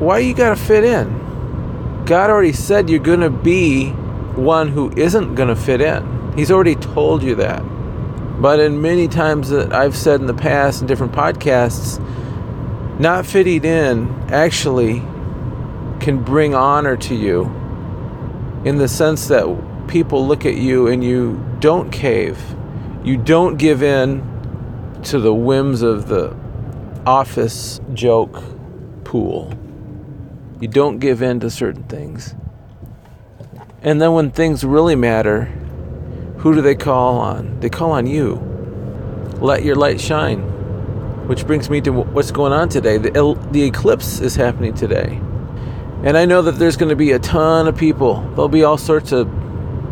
why 0.00 0.18
you 0.18 0.34
gotta 0.34 0.56
fit 0.56 0.82
in? 0.82 2.04
God 2.06 2.30
already 2.30 2.52
said 2.52 2.88
you're 2.88 2.98
gonna 2.98 3.30
be 3.30 3.90
one 4.34 4.68
who 4.68 4.90
isn't 4.96 5.34
gonna 5.34 5.56
fit 5.56 5.80
in. 5.80 6.32
He's 6.36 6.50
already 6.50 6.74
told 6.74 7.22
you 7.22 7.34
that. 7.36 7.62
But 8.40 8.60
in 8.60 8.80
many 8.82 9.08
times 9.08 9.50
that 9.50 9.72
I've 9.72 9.96
said 9.96 10.20
in 10.20 10.26
the 10.26 10.34
past 10.34 10.80
in 10.80 10.86
different 10.86 11.12
podcasts, 11.12 12.00
not 12.98 13.26
fitting 13.26 13.64
in 13.64 14.08
actually 14.30 15.02
can 16.06 16.22
bring 16.22 16.54
honor 16.54 16.96
to 16.96 17.16
you 17.16 17.46
in 18.64 18.78
the 18.78 18.86
sense 18.86 19.26
that 19.26 19.44
people 19.88 20.24
look 20.24 20.46
at 20.46 20.54
you 20.54 20.86
and 20.86 21.02
you 21.02 21.44
don't 21.58 21.90
cave. 21.90 22.40
You 23.02 23.16
don't 23.16 23.56
give 23.56 23.82
in 23.82 24.22
to 25.02 25.18
the 25.18 25.34
whims 25.34 25.82
of 25.82 26.06
the 26.06 26.32
office 27.04 27.80
joke 27.92 28.40
pool. 29.02 29.52
You 30.60 30.68
don't 30.68 31.00
give 31.00 31.22
in 31.22 31.40
to 31.40 31.50
certain 31.50 31.82
things. 31.82 32.36
And 33.82 34.00
then 34.00 34.12
when 34.12 34.30
things 34.30 34.62
really 34.62 34.94
matter, 34.94 35.46
who 36.36 36.54
do 36.54 36.62
they 36.62 36.76
call 36.76 37.18
on? 37.18 37.58
They 37.58 37.68
call 37.68 37.90
on 37.90 38.06
you. 38.06 38.36
Let 39.40 39.64
your 39.64 39.74
light 39.74 40.00
shine. 40.00 40.38
Which 41.26 41.48
brings 41.48 41.68
me 41.68 41.80
to 41.80 41.90
what's 41.90 42.30
going 42.30 42.52
on 42.52 42.68
today. 42.68 42.96
The, 42.96 43.48
the 43.50 43.64
eclipse 43.64 44.20
is 44.20 44.36
happening 44.36 44.72
today. 44.72 45.20
And 46.06 46.16
I 46.16 46.24
know 46.24 46.40
that 46.42 46.52
there's 46.52 46.76
going 46.76 46.88
to 46.88 46.96
be 46.96 47.12
a 47.12 47.18
ton 47.18 47.68
of 47.68 47.76
people. 47.76 48.20
There'll 48.30 48.48
be 48.48 48.64
all 48.64 48.78
sorts 48.78 49.12
of 49.12 49.28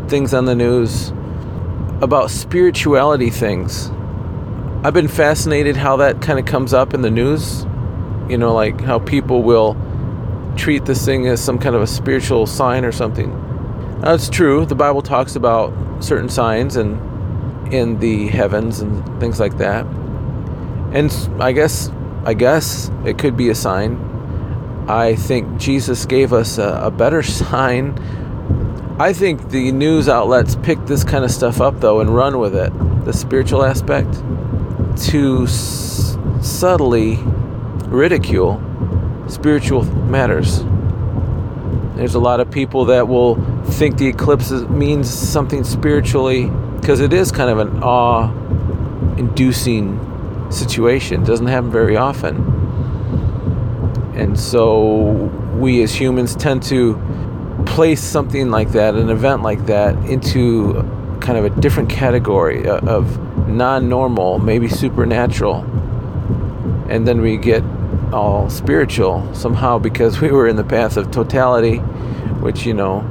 things 0.07 0.33
on 0.33 0.45
the 0.45 0.55
news 0.55 1.11
about 2.01 2.31
spirituality 2.31 3.29
things 3.29 3.91
I've 4.85 4.93
been 4.93 5.07
fascinated 5.07 5.75
how 5.75 5.97
that 5.97 6.21
kind 6.21 6.37
of 6.37 6.45
comes 6.45 6.71
up 6.71 6.93
in 6.93 7.01
the 7.01 7.09
news. 7.09 7.63
You 8.29 8.37
know, 8.37 8.53
like 8.53 8.79
how 8.81 8.99
people 8.99 9.41
will 9.41 9.75
treat 10.55 10.85
this 10.85 11.03
thing 11.03 11.25
as 11.25 11.43
some 11.43 11.57
kind 11.57 11.75
of 11.75 11.81
a 11.81 11.87
spiritual 11.87 12.45
sign 12.45 12.85
or 12.85 12.91
something. 12.91 13.31
Now, 14.01 14.13
it's 14.13 14.29
true. 14.29 14.63
The 14.63 14.75
Bible 14.75 15.01
talks 15.01 15.35
about 15.35 15.73
certain 16.03 16.29
signs 16.29 16.75
and 16.75 17.73
in 17.73 17.97
the 17.97 18.27
heavens 18.27 18.79
and 18.79 19.19
things 19.19 19.39
like 19.39 19.57
that. 19.57 19.87
And 20.93 21.11
I 21.39 21.51
guess 21.51 21.89
I 22.23 22.35
guess 22.35 22.91
it 23.05 23.17
could 23.17 23.35
be 23.35 23.49
a 23.49 23.55
sign. 23.55 23.97
I 24.87 25.15
think 25.15 25.57
Jesus 25.57 26.05
gave 26.05 26.33
us 26.33 26.57
a, 26.57 26.79
a 26.83 26.91
better 26.91 27.23
sign. 27.41 27.97
I 28.99 29.13
think 29.13 29.49
the 29.49 29.71
news 29.71 30.07
outlets 30.07 30.55
pick 30.55 30.85
this 30.85 31.03
kind 31.03 31.25
of 31.25 31.31
stuff 31.31 31.59
up 31.61 31.79
though 31.79 31.99
and 31.99 32.15
run 32.15 32.39
with 32.39 32.55
it. 32.55 32.71
The 33.05 33.13
spiritual 33.13 33.63
aspect 33.63 34.13
to 35.09 35.43
s- 35.43 36.17
subtly 36.41 37.17
ridicule 37.87 38.61
spiritual 39.27 39.83
matters. 39.83 40.63
There's 41.95 42.15
a 42.15 42.19
lot 42.19 42.39
of 42.39 42.51
people 42.51 42.85
that 42.85 43.07
will 43.07 43.35
think 43.65 43.97
the 43.97 44.07
eclipse 44.07 44.51
means 44.51 45.09
something 45.11 45.63
spiritually 45.63 46.49
because 46.79 46.99
it 46.99 47.13
is 47.13 47.31
kind 47.31 47.49
of 47.49 47.57
an 47.59 47.81
awe 47.83 48.31
inducing 49.17 49.99
situation. 50.51 51.23
It 51.23 51.25
doesn't 51.25 51.47
happen 51.47 51.71
very 51.71 51.97
often. 51.97 52.54
And 54.15 54.39
so 54.39 55.29
we 55.57 55.83
as 55.83 55.93
humans 55.93 56.35
tend 56.35 56.63
to 56.63 56.99
place 57.65 58.01
something 58.01 58.49
like 58.49 58.71
that, 58.71 58.95
an 58.95 59.09
event 59.09 59.41
like 59.41 59.65
that, 59.65 59.95
into 60.09 60.73
kind 61.21 61.37
of 61.37 61.45
a 61.45 61.49
different 61.61 61.89
category 61.89 62.67
of 62.67 63.19
non 63.47 63.89
normal, 63.89 64.39
maybe 64.39 64.67
supernatural. 64.67 65.61
And 66.89 67.07
then 67.07 67.21
we 67.21 67.37
get 67.37 67.63
all 68.13 68.49
spiritual 68.49 69.27
somehow 69.33 69.79
because 69.79 70.21
we 70.21 70.31
were 70.31 70.47
in 70.47 70.55
the 70.55 70.63
path 70.63 70.97
of 70.97 71.11
totality, 71.11 71.77
which, 72.39 72.65
you 72.65 72.73
know, 72.73 73.01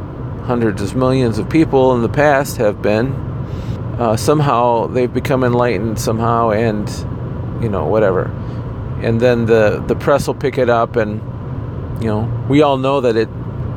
hundreds 0.45 0.83
of 0.83 0.95
millions 0.95 1.39
of 1.39 1.49
people 1.49 1.95
in 1.95 2.03
the 2.03 2.09
past 2.09 2.59
have 2.59 2.83
been. 2.83 3.13
Uh, 3.99 4.17
somehow 4.17 4.87
they've 4.89 5.13
become 5.13 5.45
enlightened 5.45 5.99
somehow, 5.99 6.51
and 6.51 6.89
you 7.63 7.69
know 7.69 7.87
whatever. 7.87 8.31
And 9.05 9.21
then 9.21 9.47
the 9.47 9.85
the 9.87 9.95
press 9.95 10.27
will 10.27 10.35
pick 10.35 10.59
it 10.59 10.71
up, 10.71 10.97
and 10.97 11.21
you 12.03 12.09
know 12.09 12.47
we 12.49 12.63
all 12.63 12.79
know 12.79 13.01
that 13.01 13.17
it 13.17 13.29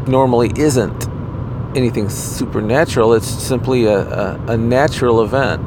normally 0.07 0.51
isn't 0.55 1.07
anything 1.75 2.10
supernatural. 2.10 3.13
It's 3.13 3.27
simply 3.27 3.86
a, 3.86 4.00
a, 4.00 4.53
a 4.53 4.57
natural 4.57 5.22
event 5.22 5.62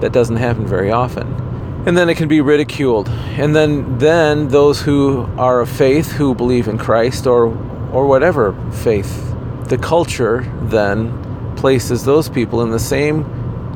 that 0.00 0.12
doesn't 0.12 0.36
happen 0.36 0.66
very 0.66 0.90
often 0.90 1.44
and 1.86 1.98
then 1.98 2.08
it 2.08 2.16
can 2.16 2.28
be 2.28 2.40
ridiculed 2.40 3.08
and 3.08 3.54
then 3.54 3.98
then 3.98 4.48
those 4.48 4.80
who 4.80 5.28
are 5.36 5.60
of 5.60 5.68
faith 5.68 6.12
who 6.12 6.34
believe 6.34 6.66
in 6.66 6.78
Christ 6.78 7.26
or 7.26 7.46
or 7.92 8.06
whatever 8.06 8.54
faith 8.72 9.34
the 9.68 9.76
culture 9.76 10.50
then 10.62 11.54
places 11.56 12.04
those 12.04 12.28
people 12.28 12.62
in 12.62 12.70
the 12.70 12.78
same 12.78 13.24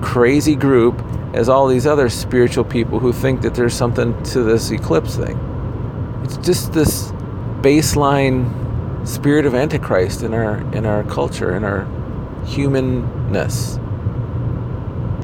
crazy 0.01 0.55
group 0.55 0.99
as 1.35 1.49
all 1.49 1.69
these 1.69 1.87
other 1.87 2.09
spiritual 2.09 2.65
people 2.65 2.99
who 2.99 3.13
think 3.13 3.43
that 3.43 3.55
there's 3.55 3.75
something 3.75 4.21
to 4.25 4.43
this 4.43 4.71
eclipse 4.71 5.17
thing. 5.17 5.39
It's 6.25 6.37
just 6.39 6.73
this 6.73 7.11
baseline 7.61 9.07
spirit 9.07 9.47
of 9.47 9.55
antichrist 9.55 10.23
in 10.23 10.35
our 10.35 10.59
in 10.75 10.85
our 10.85 11.03
culture 11.05 11.57
in 11.57 11.65
our 11.65 11.87
humanness 12.45 13.79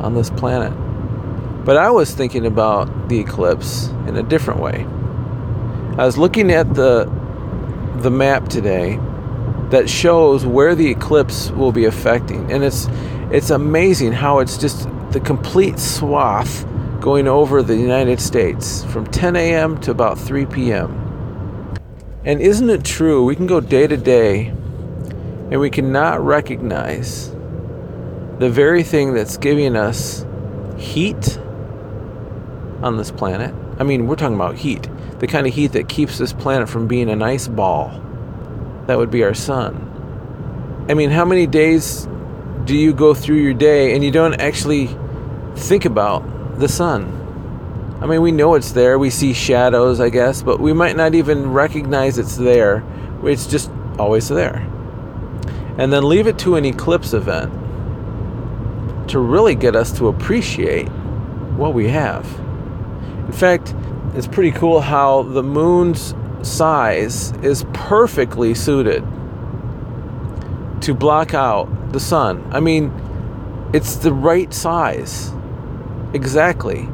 on 0.01 0.15
this 0.15 0.31
planet. 0.31 0.73
But 1.65 1.77
I 1.77 1.91
was 1.91 2.13
thinking 2.13 2.47
about 2.47 3.09
the 3.09 3.19
eclipse 3.19 3.89
in 4.07 4.17
a 4.17 4.23
different 4.23 4.61
way. 4.61 4.87
I 5.99 6.05
was 6.05 6.19
looking 6.19 6.51
at 6.51 6.75
the 6.75 7.11
the 7.99 8.11
map 8.11 8.49
today 8.49 8.99
that 9.71 9.89
shows 9.89 10.45
where 10.45 10.75
the 10.75 10.91
eclipse 10.91 11.51
will 11.51 11.73
be 11.73 11.87
affecting. 11.87 12.53
And 12.53 12.63
it's 12.63 12.89
it's 13.31 13.51
amazing 13.51 14.13
how 14.13 14.41
it's 14.41 14.59
just 14.59 14.89
the 15.15 15.21
complete 15.21 15.79
swath 15.79 16.67
going 17.01 17.29
over 17.29 17.63
the 17.63 17.77
United 17.77 18.21
States 18.21 18.85
from 18.87 19.07
10 19.07 19.37
a.m. 19.37 19.81
to 19.81 19.93
about 19.93 20.19
3 20.19 20.45
p.m. 20.47 21.79
And 22.25 22.41
isn't 22.41 22.69
it 22.69 22.85
true 22.85 23.25
we 23.25 23.37
can 23.37 23.47
go 23.47 23.61
day 23.61 23.87
to 23.87 23.97
day 23.97 24.49
and 24.49 25.61
we 25.61 25.71
cannot 25.71 26.21
recognize 26.21 27.31
the 28.41 28.51
very 28.51 28.83
thing 28.83 29.15
that's 29.15 29.37
giving 29.37 29.77
us 29.77 30.27
heat 30.77 31.39
on 32.83 32.97
this 32.97 33.13
planet. 33.13 33.55
I 33.79 33.85
mean, 33.85 34.09
we're 34.09 34.17
talking 34.17 34.35
about 34.35 34.57
heat. 34.57 34.89
The 35.21 35.29
kind 35.29 35.47
of 35.47 35.55
heat 35.55 35.75
that 35.75 35.89
keeps 35.89 36.19
this 36.19 36.33
planet 36.33 36.69
from 36.69 36.89
being 36.89 37.09
an 37.09 37.23
ice 37.23 37.47
ball. 37.47 38.03
That 38.89 38.99
would 38.99 39.13
be 39.13 39.23
our 39.23 39.35
sun. 39.35 40.87
I 40.89 40.95
mean, 40.95 41.11
how 41.11 41.25
many 41.25 41.47
days 41.47 42.09
do 42.65 42.77
you 42.77 42.93
go 42.93 43.15
through 43.15 43.37
your 43.37 43.55
day 43.55 43.95
and 43.95 44.03
you 44.03 44.11
don't 44.11 44.35
actually 44.41 44.89
think 45.57 45.85
about 45.85 46.59
the 46.59 46.69
sun? 46.69 47.21
I 48.01 48.07
mean, 48.07 48.23
we 48.23 48.33
know 48.33 48.55
it's 48.55 48.73
there. 48.73 48.99
We 48.99 49.11
see 49.11 49.33
shadows, 49.33 50.01
I 50.01 50.11
guess, 50.11 50.43
but 50.43 50.61
we 50.61 50.73
might 50.73 50.97
not 50.97 51.15
even 51.15 51.53
recognize 51.53 52.19
it's 52.19 52.37
there. 52.37 52.85
It's 53.23 53.47
just 53.47 53.71
always 53.99 54.29
there. 54.29 54.57
And 55.79 55.93
then 55.93 56.09
leave 56.09 56.27
it 56.27 56.39
to 56.41 56.57
an 56.57 56.65
eclipse 56.65 57.15
event 57.15 57.53
to 59.09 59.19
really 59.19 59.55
get 59.55 59.75
us 59.75 59.91
to 59.99 60.09
appreciate 60.09 60.89
what 61.57 61.73
we 61.73 61.89
have. 61.89 62.27
In 63.27 63.33
fact, 63.33 63.75
it's 64.15 64.27
pretty 64.27 64.53
cool 64.53 64.81
how 64.81 65.23
the 65.23 65.43
moon's 65.43 66.15
size 66.43 67.33
is 67.43 67.65
perfectly 67.73 68.55
suited 68.55 69.03
to 70.83 70.95
block 70.95 71.33
out 71.33 71.93
the 71.93 72.01
sun. 72.01 72.47
I 72.53 72.61
mean, 72.61 72.93
it's 73.73 73.97
the 73.97 74.13
right 74.13 74.53
size. 74.53 75.33
Exactly. 76.15 76.89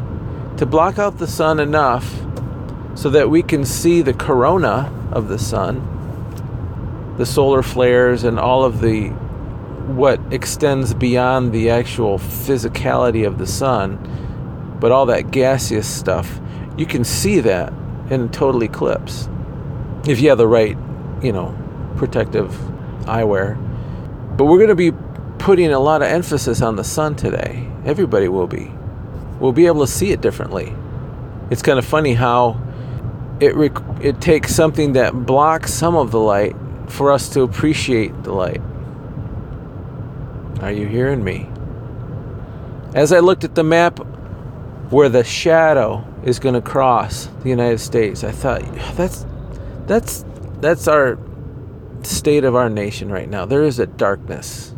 To 0.56 0.66
block 0.66 0.98
out 0.98 1.18
the 1.18 1.28
sun 1.28 1.60
enough 1.60 2.20
so 2.94 3.08
that 3.10 3.30
we 3.30 3.42
can 3.42 3.64
see 3.64 4.02
the 4.02 4.14
corona 4.14 4.92
of 5.12 5.28
the 5.28 5.38
sun, 5.38 7.14
the 7.16 7.26
solar 7.26 7.62
flares, 7.62 8.24
and 8.24 8.38
all 8.38 8.64
of 8.64 8.80
the 8.80 9.10
what 9.90 10.20
extends 10.32 10.94
beyond 10.94 11.52
the 11.52 11.70
actual 11.70 12.18
physicality 12.18 13.26
of 13.26 13.38
the 13.38 13.46
sun 13.46 13.98
but 14.80 14.90
all 14.90 15.06
that 15.06 15.30
gaseous 15.30 15.86
stuff, 15.86 16.40
you 16.76 16.86
can 16.86 17.04
see 17.04 17.40
that 17.40 17.72
in 18.08 18.22
a 18.22 18.28
total 18.28 18.64
eclipse. 18.64 19.28
If 20.06 20.20
you 20.20 20.30
have 20.30 20.38
the 20.38 20.48
right, 20.48 20.76
you 21.22 21.32
know, 21.32 21.56
protective 21.96 22.50
eyewear. 23.02 23.58
But 24.36 24.46
we're 24.46 24.58
going 24.58 24.70
to 24.70 24.74
be 24.74 24.92
putting 25.38 25.70
a 25.72 25.78
lot 25.78 26.00
of 26.00 26.08
emphasis 26.08 26.62
on 26.62 26.76
the 26.76 26.84
sun 26.84 27.14
today. 27.14 27.70
Everybody 27.84 28.28
will 28.28 28.46
be. 28.46 28.72
We'll 29.40 29.52
be 29.52 29.66
able 29.66 29.80
to 29.80 29.90
see 29.90 30.12
it 30.12 30.20
differently. 30.20 30.74
It's 31.50 31.62
kind 31.62 31.78
of 31.78 31.84
funny 31.84 32.14
how 32.14 32.60
it 33.40 33.56
rec- 33.56 33.82
it 34.00 34.20
takes 34.20 34.54
something 34.54 34.92
that 34.92 35.26
blocks 35.26 35.72
some 35.72 35.96
of 35.96 36.12
the 36.12 36.20
light 36.20 36.54
for 36.86 37.10
us 37.10 37.28
to 37.30 37.42
appreciate 37.42 38.22
the 38.22 38.32
light. 38.32 38.60
Are 40.60 40.70
you 40.70 40.86
hearing 40.86 41.24
me? 41.24 41.48
As 42.94 43.12
I 43.12 43.20
looked 43.20 43.44
at 43.44 43.54
the 43.54 43.64
map 43.64 43.98
where 44.90 45.08
the 45.08 45.24
shadow 45.24 46.04
is 46.24 46.38
going 46.38 46.54
to 46.54 46.60
cross 46.60 47.26
the 47.42 47.48
United 47.48 47.78
States. 47.78 48.24
I 48.24 48.32
thought 48.32 48.62
that's 48.96 49.24
that's 49.86 50.24
that's 50.60 50.88
our 50.88 51.18
state 52.02 52.44
of 52.44 52.54
our 52.54 52.68
nation 52.68 53.10
right 53.10 53.28
now. 53.28 53.46
There 53.46 53.62
is 53.62 53.78
a 53.78 53.86
darkness. 53.86 54.74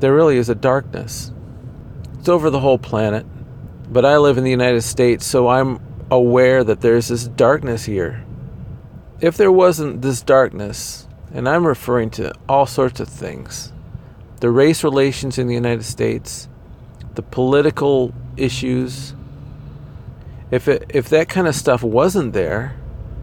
There 0.00 0.14
really 0.14 0.36
is 0.36 0.48
a 0.48 0.54
darkness. 0.54 1.32
It's 2.18 2.28
over 2.28 2.50
the 2.50 2.60
whole 2.60 2.78
planet. 2.78 3.26
But 3.90 4.04
I 4.04 4.18
live 4.18 4.36
in 4.36 4.44
the 4.44 4.50
United 4.50 4.82
States, 4.82 5.24
so 5.24 5.48
I'm 5.48 5.80
aware 6.10 6.62
that 6.62 6.80
there's 6.80 7.08
this 7.08 7.26
darkness 7.26 7.84
here. 7.84 8.24
If 9.20 9.36
there 9.36 9.52
wasn't 9.52 10.02
this 10.02 10.20
darkness, 10.20 11.06
and 11.32 11.48
I'm 11.48 11.66
referring 11.66 12.10
to 12.10 12.32
all 12.48 12.66
sorts 12.66 13.00
of 13.00 13.08
things, 13.08 13.72
the 14.40 14.50
race 14.50 14.84
relations 14.84 15.38
in 15.38 15.46
the 15.46 15.54
United 15.54 15.84
States, 15.84 16.48
the 17.14 17.22
political 17.22 18.14
issues. 18.36 19.14
If 20.50 20.68
it, 20.68 20.84
if 20.90 21.08
that 21.08 21.28
kind 21.28 21.48
of 21.48 21.54
stuff 21.54 21.82
wasn't 21.82 22.32
there, 22.32 22.76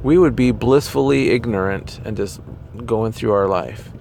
we 0.03 0.17
would 0.17 0.35
be 0.35 0.51
blissfully 0.51 1.29
ignorant 1.29 1.99
and 2.03 2.17
just 2.17 2.41
going 2.85 3.11
through 3.11 3.31
our 3.31 3.47
life. 3.47 3.91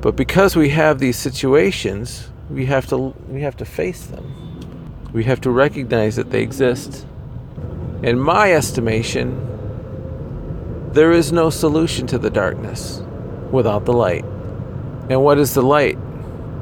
But 0.00 0.16
because 0.16 0.54
we 0.54 0.68
have 0.70 0.98
these 0.98 1.16
situations, 1.16 2.28
we 2.50 2.66
have 2.66 2.86
to 2.88 3.14
we 3.28 3.40
have 3.40 3.56
to 3.56 3.64
face 3.64 4.06
them. 4.06 4.43
We 5.14 5.22
have 5.24 5.40
to 5.42 5.50
recognize 5.52 6.16
that 6.16 6.30
they 6.30 6.42
exist. 6.42 7.06
In 8.02 8.18
my 8.18 8.52
estimation, 8.52 9.40
there 10.92 11.12
is 11.12 11.30
no 11.30 11.50
solution 11.50 12.08
to 12.08 12.18
the 12.18 12.30
darkness 12.30 13.00
without 13.52 13.84
the 13.84 13.92
light. 13.92 14.24
And 15.08 15.22
what 15.22 15.38
is 15.38 15.54
the 15.54 15.62
light? 15.62 15.96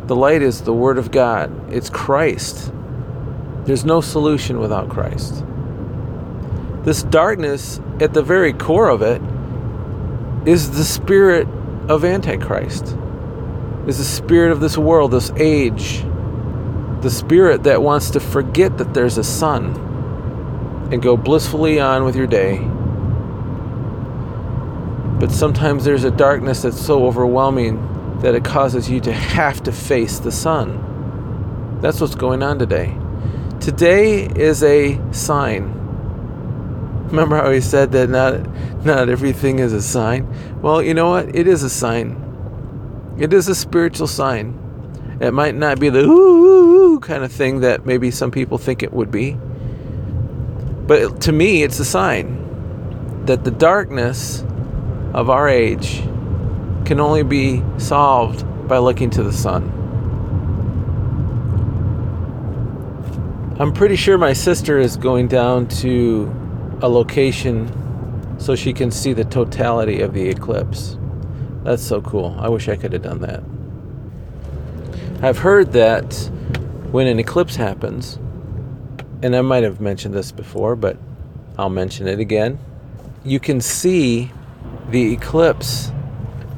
The 0.07 0.15
light 0.15 0.43
is 0.43 0.61
the 0.61 0.73
Word 0.75 0.99
of 0.99 1.11
God, 1.11 1.73
it's 1.73 1.89
Christ. 1.89 2.71
There's 3.65 3.87
no 3.87 4.03
solution 4.03 4.59
without 4.59 4.91
Christ. 4.91 5.43
This 6.83 7.05
darkness, 7.05 7.81
at 8.01 8.13
the 8.13 8.23
very 8.23 8.53
core 8.53 8.91
of 8.91 9.01
it, 9.01 9.23
is 10.47 10.73
the 10.73 10.85
spirit 10.85 11.49
of 11.89 12.05
Antichrist. 12.05 12.99
is 13.87 13.97
the 13.97 14.05
spirit 14.05 14.53
of 14.53 14.61
this 14.61 14.77
world, 14.77 15.13
this 15.13 15.33
age, 15.37 16.05
the 17.03 17.11
spirit 17.11 17.65
that 17.65 17.83
wants 17.83 18.11
to 18.11 18.21
forget 18.21 18.79
that 18.79 18.95
there's 18.95 19.19
a 19.19 19.25
sun 19.25 19.75
and 20.93 21.03
go 21.03 21.17
blissfully 21.17 21.81
on 21.81 22.05
with 22.05 22.15
your 22.15 22.29
day. 22.29 22.59
But 25.19 25.33
sometimes 25.33 25.85
there's 25.85 26.05
a 26.05 26.11
darkness 26.11 26.63
that's 26.63 26.81
so 26.81 27.07
overwhelming 27.07 28.19
that 28.21 28.37
it 28.37 28.45
causes 28.45 28.89
you 28.89 29.01
to 29.01 29.13
have 29.13 29.63
to 29.65 29.73
face 29.73 30.21
the 30.21 30.31
sun. 30.31 31.79
That's 31.81 32.01
what's 32.01 32.15
going 32.15 32.43
on 32.43 32.61
today. 32.61 32.97
Today 33.61 34.27
is 34.27 34.63
a 34.63 35.01
sign. 35.13 35.73
Remember 37.09 37.37
how 37.37 37.51
he 37.51 37.61
said 37.61 37.93
that 37.93 38.09
not 38.09 38.49
not 38.85 39.09
everything 39.09 39.59
is 39.59 39.73
a 39.73 39.83
sign? 39.83 40.27
Well, 40.63 40.83
you 40.83 40.95
know 40.95 41.11
what? 41.11 41.35
It 41.35 41.47
is 41.47 41.63
a 41.63 41.71
sign. 41.71 42.19
It 43.19 43.33
is 43.33 43.49
a 43.49 43.55
spiritual 43.55 44.07
sign. 44.07 44.59
It 45.21 45.33
might 45.33 45.55
not 45.55 45.79
be 45.79 45.89
the 45.89 46.01
ooh, 46.01 46.95
ooh 46.95 47.01
kind 47.01 47.25
of 47.25 47.33
thing 47.33 47.61
that 47.61 47.87
maybe 47.87 48.11
some 48.11 48.31
people 48.31 48.59
think 48.59 48.83
it 48.83 48.93
would 48.93 49.11
be. 49.11 49.37
But 50.87 51.21
to 51.23 51.33
me, 51.33 51.63
it's 51.63 51.79
a 51.79 51.85
sign 51.85 53.25
that 53.27 53.45
the 53.45 53.51
darkness 53.51 54.45
of 55.15 55.31
our 55.31 55.49
age 55.49 56.01
can 56.85 56.99
only 56.99 57.23
be 57.23 57.63
solved 57.79 58.45
by 58.69 58.79
looking 58.79 59.11
to 59.11 59.23
the 59.23 59.33
sun. 59.33 59.79
I'm 63.61 63.73
pretty 63.73 63.97
sure 63.97 64.19
my 64.19 64.33
sister 64.33 64.79
is 64.79 64.97
going 64.97 65.29
down 65.29 65.69
to 65.69 66.35
a 66.83 66.89
location 66.89 67.71
so 68.41 68.57
she 68.57 68.73
can 68.73 68.91
see 68.91 69.13
the 69.13 69.25
totality 69.25 70.01
of 70.01 70.15
the 70.15 70.29
eclipse. 70.29 70.99
That's 71.63 71.83
so 71.83 72.03
cool. 72.03 72.37
I 72.41 72.49
wish 72.49 72.69
I 72.69 72.75
could 72.75 72.93
have 72.93 73.03
done 73.03 73.21
that. 73.21 73.45
I've 75.25 75.39
heard 75.39 75.71
that 75.75 76.13
when 76.91 77.07
an 77.07 77.21
eclipse 77.21 77.55
happens, 77.55 78.19
and 79.23 79.37
I 79.37 79.41
might 79.41 79.63
have 79.63 79.81
mentioned 79.81 80.15
this 80.15 80.33
before, 80.33 80.75
but 80.75 80.97
I'll 81.57 81.71
mention 81.71 82.09
it 82.09 82.19
again. 82.19 82.59
You 83.25 83.39
can 83.39 83.61
see 83.61 84.33
the 84.91 85.13
eclipse, 85.13 85.93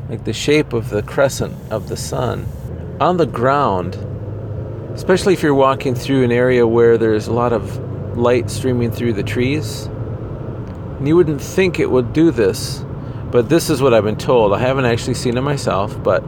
like 0.08 0.24
the 0.24 0.32
shape 0.32 0.72
of 0.72 0.88
the 0.88 1.02
crescent 1.02 1.54
of 1.70 1.90
the 1.90 1.96
sun, 1.98 2.46
on 3.00 3.18
the 3.18 3.26
ground, 3.26 3.96
especially 4.94 5.34
if 5.34 5.42
you're 5.42 5.54
walking 5.54 5.94
through 5.94 6.24
an 6.24 6.32
area 6.32 6.66
where 6.66 6.96
there's 6.96 7.26
a 7.26 7.34
lot 7.34 7.52
of 7.52 8.16
light 8.16 8.50
streaming 8.50 8.90
through 8.90 9.12
the 9.12 9.22
trees. 9.22 9.90
And 10.98 11.06
you 11.06 11.16
wouldn't 11.16 11.42
think 11.42 11.78
it 11.78 11.90
would 11.90 12.14
do 12.14 12.30
this, 12.30 12.82
but 13.30 13.50
this 13.50 13.68
is 13.68 13.82
what 13.82 13.92
I've 13.92 14.04
been 14.04 14.16
told. 14.16 14.54
I 14.54 14.58
haven't 14.58 14.86
actually 14.86 15.14
seen 15.14 15.36
it 15.36 15.42
myself, 15.42 16.02
but 16.02 16.22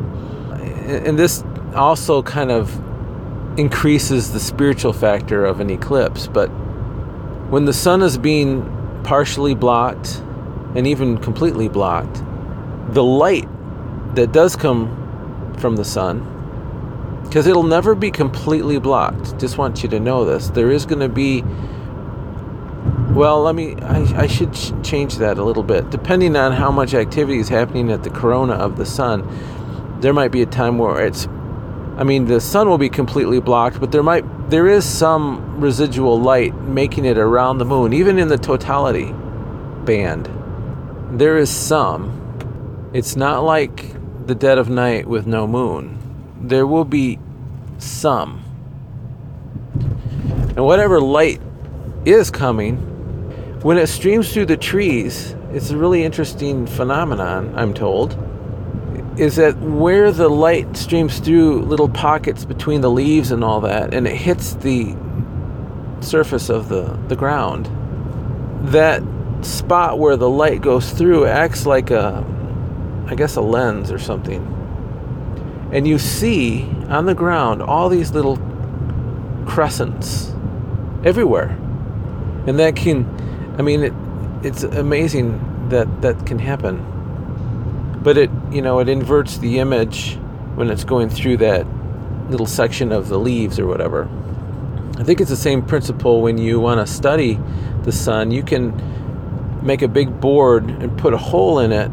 and 0.86 1.18
this 1.18 1.42
also 1.76 2.22
kind 2.22 2.50
of 2.50 2.74
increases 3.58 4.32
the 4.32 4.40
spiritual 4.40 4.92
factor 4.92 5.44
of 5.44 5.60
an 5.60 5.70
eclipse. 5.70 6.26
But 6.26 6.48
when 7.50 7.64
the 7.64 7.72
sun 7.72 8.02
is 8.02 8.18
being 8.18 8.64
partially 9.04 9.54
blocked 9.54 10.22
and 10.74 10.86
even 10.86 11.18
completely 11.18 11.68
blocked, 11.68 12.22
the 12.92 13.04
light 13.04 13.48
that 14.14 14.32
does 14.32 14.56
come 14.56 15.54
from 15.58 15.76
the 15.76 15.84
sun, 15.84 16.32
because 17.24 17.46
it'll 17.46 17.62
never 17.62 17.94
be 17.94 18.10
completely 18.10 18.78
blocked, 18.78 19.38
just 19.38 19.58
want 19.58 19.82
you 19.82 19.88
to 19.88 19.98
know 19.98 20.24
this, 20.24 20.48
there 20.50 20.70
is 20.70 20.86
going 20.86 21.00
to 21.00 21.08
be. 21.08 21.42
Well, 23.12 23.42
let 23.42 23.54
me. 23.54 23.74
I, 23.76 24.22
I 24.22 24.26
should 24.26 24.52
change 24.84 25.16
that 25.16 25.38
a 25.38 25.44
little 25.44 25.62
bit. 25.62 25.88
Depending 25.90 26.36
on 26.36 26.52
how 26.52 26.70
much 26.70 26.92
activity 26.92 27.38
is 27.38 27.48
happening 27.48 27.90
at 27.90 28.02
the 28.04 28.10
corona 28.10 28.52
of 28.52 28.76
the 28.76 28.84
sun, 28.84 29.26
there 30.00 30.12
might 30.12 30.30
be 30.30 30.42
a 30.42 30.46
time 30.46 30.76
where 30.76 31.04
it's 31.04 31.26
I 31.96 32.04
mean, 32.04 32.26
the 32.26 32.40
sun 32.42 32.68
will 32.68 32.78
be 32.78 32.90
completely 32.90 33.40
blocked, 33.40 33.80
but 33.80 33.90
there 33.90 34.02
might 34.02 34.24
there 34.50 34.68
is 34.68 34.84
some 34.84 35.60
residual 35.60 36.20
light 36.20 36.54
making 36.54 37.06
it 37.06 37.16
around 37.16 37.58
the 37.58 37.64
moon, 37.64 37.94
even 37.94 38.18
in 38.18 38.28
the 38.28 38.36
totality 38.36 39.12
band. 39.84 40.28
There 41.18 41.38
is 41.38 41.50
some. 41.50 42.90
It's 42.92 43.16
not 43.16 43.44
like 43.44 43.94
the 44.26 44.34
dead 44.34 44.58
of 44.58 44.68
night 44.68 45.06
with 45.06 45.26
no 45.26 45.46
moon. 45.46 45.98
There 46.40 46.66
will 46.66 46.84
be 46.84 47.18
some. 47.78 48.42
And 49.74 50.64
whatever 50.64 51.00
light 51.00 51.40
is 52.04 52.30
coming, 52.30 52.76
when 53.62 53.78
it 53.78 53.86
streams 53.86 54.32
through 54.32 54.46
the 54.46 54.56
trees, 54.56 55.34
it's 55.52 55.70
a 55.70 55.76
really 55.76 56.04
interesting 56.04 56.66
phenomenon, 56.66 57.54
I'm 57.56 57.72
told 57.72 58.25
is 59.18 59.36
that 59.36 59.56
where 59.58 60.12
the 60.12 60.28
light 60.28 60.76
streams 60.76 61.18
through 61.20 61.62
little 61.62 61.88
pockets 61.88 62.44
between 62.44 62.82
the 62.82 62.90
leaves 62.90 63.30
and 63.30 63.42
all 63.42 63.60
that, 63.62 63.94
and 63.94 64.06
it 64.06 64.14
hits 64.14 64.54
the 64.54 64.94
surface 66.00 66.50
of 66.50 66.68
the, 66.68 66.98
the 67.08 67.16
ground, 67.16 67.70
that 68.72 69.02
spot 69.42 69.98
where 69.98 70.16
the 70.16 70.28
light 70.28 70.60
goes 70.60 70.90
through 70.90 71.26
acts 71.26 71.64
like 71.64 71.90
a, 71.90 72.24
I 73.06 73.14
guess, 73.14 73.36
a 73.36 73.40
lens 73.40 73.90
or 73.90 73.98
something. 73.98 74.52
And 75.72 75.88
you 75.88 75.98
see 75.98 76.64
on 76.88 77.06
the 77.06 77.14
ground 77.14 77.62
all 77.62 77.88
these 77.88 78.12
little 78.12 78.36
crescents 79.46 80.32
everywhere. 81.04 81.48
And 82.46 82.58
that 82.58 82.76
can, 82.76 83.06
I 83.58 83.62
mean, 83.62 83.82
it, 83.82 83.92
it's 84.42 84.62
amazing 84.62 85.68
that 85.70 86.02
that 86.02 86.26
can 86.26 86.38
happen 86.38 86.95
but 88.06 88.16
it 88.16 88.30
you 88.52 88.62
know 88.62 88.78
it 88.78 88.88
inverts 88.88 89.38
the 89.38 89.58
image 89.58 90.14
when 90.54 90.70
it's 90.70 90.84
going 90.84 91.08
through 91.08 91.36
that 91.36 91.66
little 92.30 92.46
section 92.46 92.92
of 92.92 93.08
the 93.08 93.18
leaves 93.18 93.58
or 93.58 93.66
whatever. 93.66 94.08
I 94.96 95.02
think 95.02 95.20
it's 95.20 95.28
the 95.28 95.36
same 95.36 95.60
principle 95.60 96.22
when 96.22 96.38
you 96.38 96.60
want 96.60 96.78
to 96.78 96.86
study 96.86 97.40
the 97.82 97.90
sun. 97.90 98.30
You 98.30 98.44
can 98.44 99.60
make 99.66 99.82
a 99.82 99.88
big 99.88 100.20
board 100.20 100.70
and 100.70 100.96
put 100.96 101.14
a 101.14 101.16
hole 101.16 101.58
in 101.58 101.72
it 101.72 101.90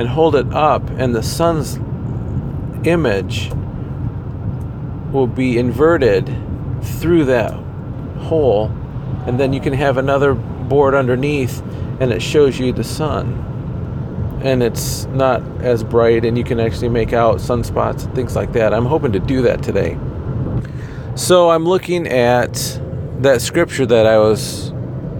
and 0.00 0.08
hold 0.08 0.34
it 0.34 0.52
up 0.52 0.82
and 0.90 1.14
the 1.14 1.22
sun's 1.22 1.76
image 2.84 3.52
will 5.12 5.28
be 5.28 5.58
inverted 5.58 6.26
through 6.82 7.26
that 7.26 7.52
hole 8.22 8.66
and 9.28 9.38
then 9.38 9.52
you 9.52 9.60
can 9.60 9.74
have 9.74 9.96
another 9.96 10.34
board 10.34 10.96
underneath 10.96 11.62
and 12.00 12.10
it 12.10 12.20
shows 12.20 12.58
you 12.58 12.72
the 12.72 12.82
sun 12.82 13.47
and 14.42 14.62
it's 14.62 15.06
not 15.06 15.42
as 15.60 15.82
bright 15.82 16.24
and 16.24 16.38
you 16.38 16.44
can 16.44 16.60
actually 16.60 16.88
make 16.88 17.12
out 17.12 17.36
sunspots 17.38 18.04
and 18.04 18.14
things 18.14 18.36
like 18.36 18.52
that. 18.52 18.72
I'm 18.72 18.86
hoping 18.86 19.12
to 19.12 19.18
do 19.18 19.42
that 19.42 19.62
today. 19.62 19.98
So 21.16 21.50
I'm 21.50 21.64
looking 21.64 22.06
at 22.06 22.80
that 23.20 23.42
scripture 23.42 23.84
that 23.86 24.06
I 24.06 24.18
was 24.18 24.72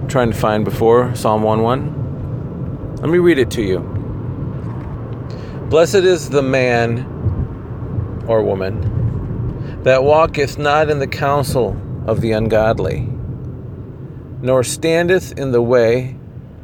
trying 0.07 0.31
to 0.31 0.37
find 0.37 0.63
before, 0.63 1.13
Psalm 1.15 1.43
1:1. 1.43 2.97
Let 3.01 3.09
me 3.09 3.17
read 3.17 3.37
it 3.37 3.51
to 3.51 3.61
you. 3.61 3.79
Blessed 5.69 5.95
is 5.95 6.29
the 6.29 6.41
man 6.41 7.05
or 8.27 8.41
woman 8.41 9.81
that 9.83 10.03
walketh 10.03 10.57
not 10.57 10.89
in 10.89 10.99
the 10.99 11.07
counsel 11.07 11.77
of 12.07 12.21
the 12.21 12.31
ungodly, 12.31 13.09
nor 14.41 14.63
standeth 14.63 15.37
in 15.37 15.51
the 15.51 15.61
way 15.61 16.15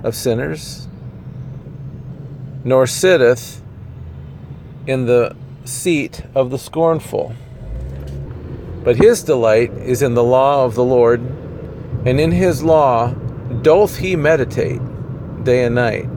of 0.04 0.16
sinners 0.16 0.88
nor 2.66 2.88
sitteth 2.88 3.62
in 4.88 5.06
the 5.06 5.36
seat 5.64 6.24
of 6.34 6.50
the 6.50 6.58
scornful. 6.58 7.34
But 8.84 8.98
his 8.98 9.24
delight 9.24 9.72
is 9.72 10.02
in 10.02 10.16
the 10.16 10.24
law 10.24 10.66
of 10.66 10.76
the 10.76 10.84
Lord, 10.84 11.22
and 12.06 12.20
in 12.20 12.32
his 12.32 12.64
law 12.64 13.14
doth 13.62 13.98
he 13.98 14.16
meditate 14.16 14.82
day 15.44 15.64
and 15.64 15.76
night. 15.76 16.08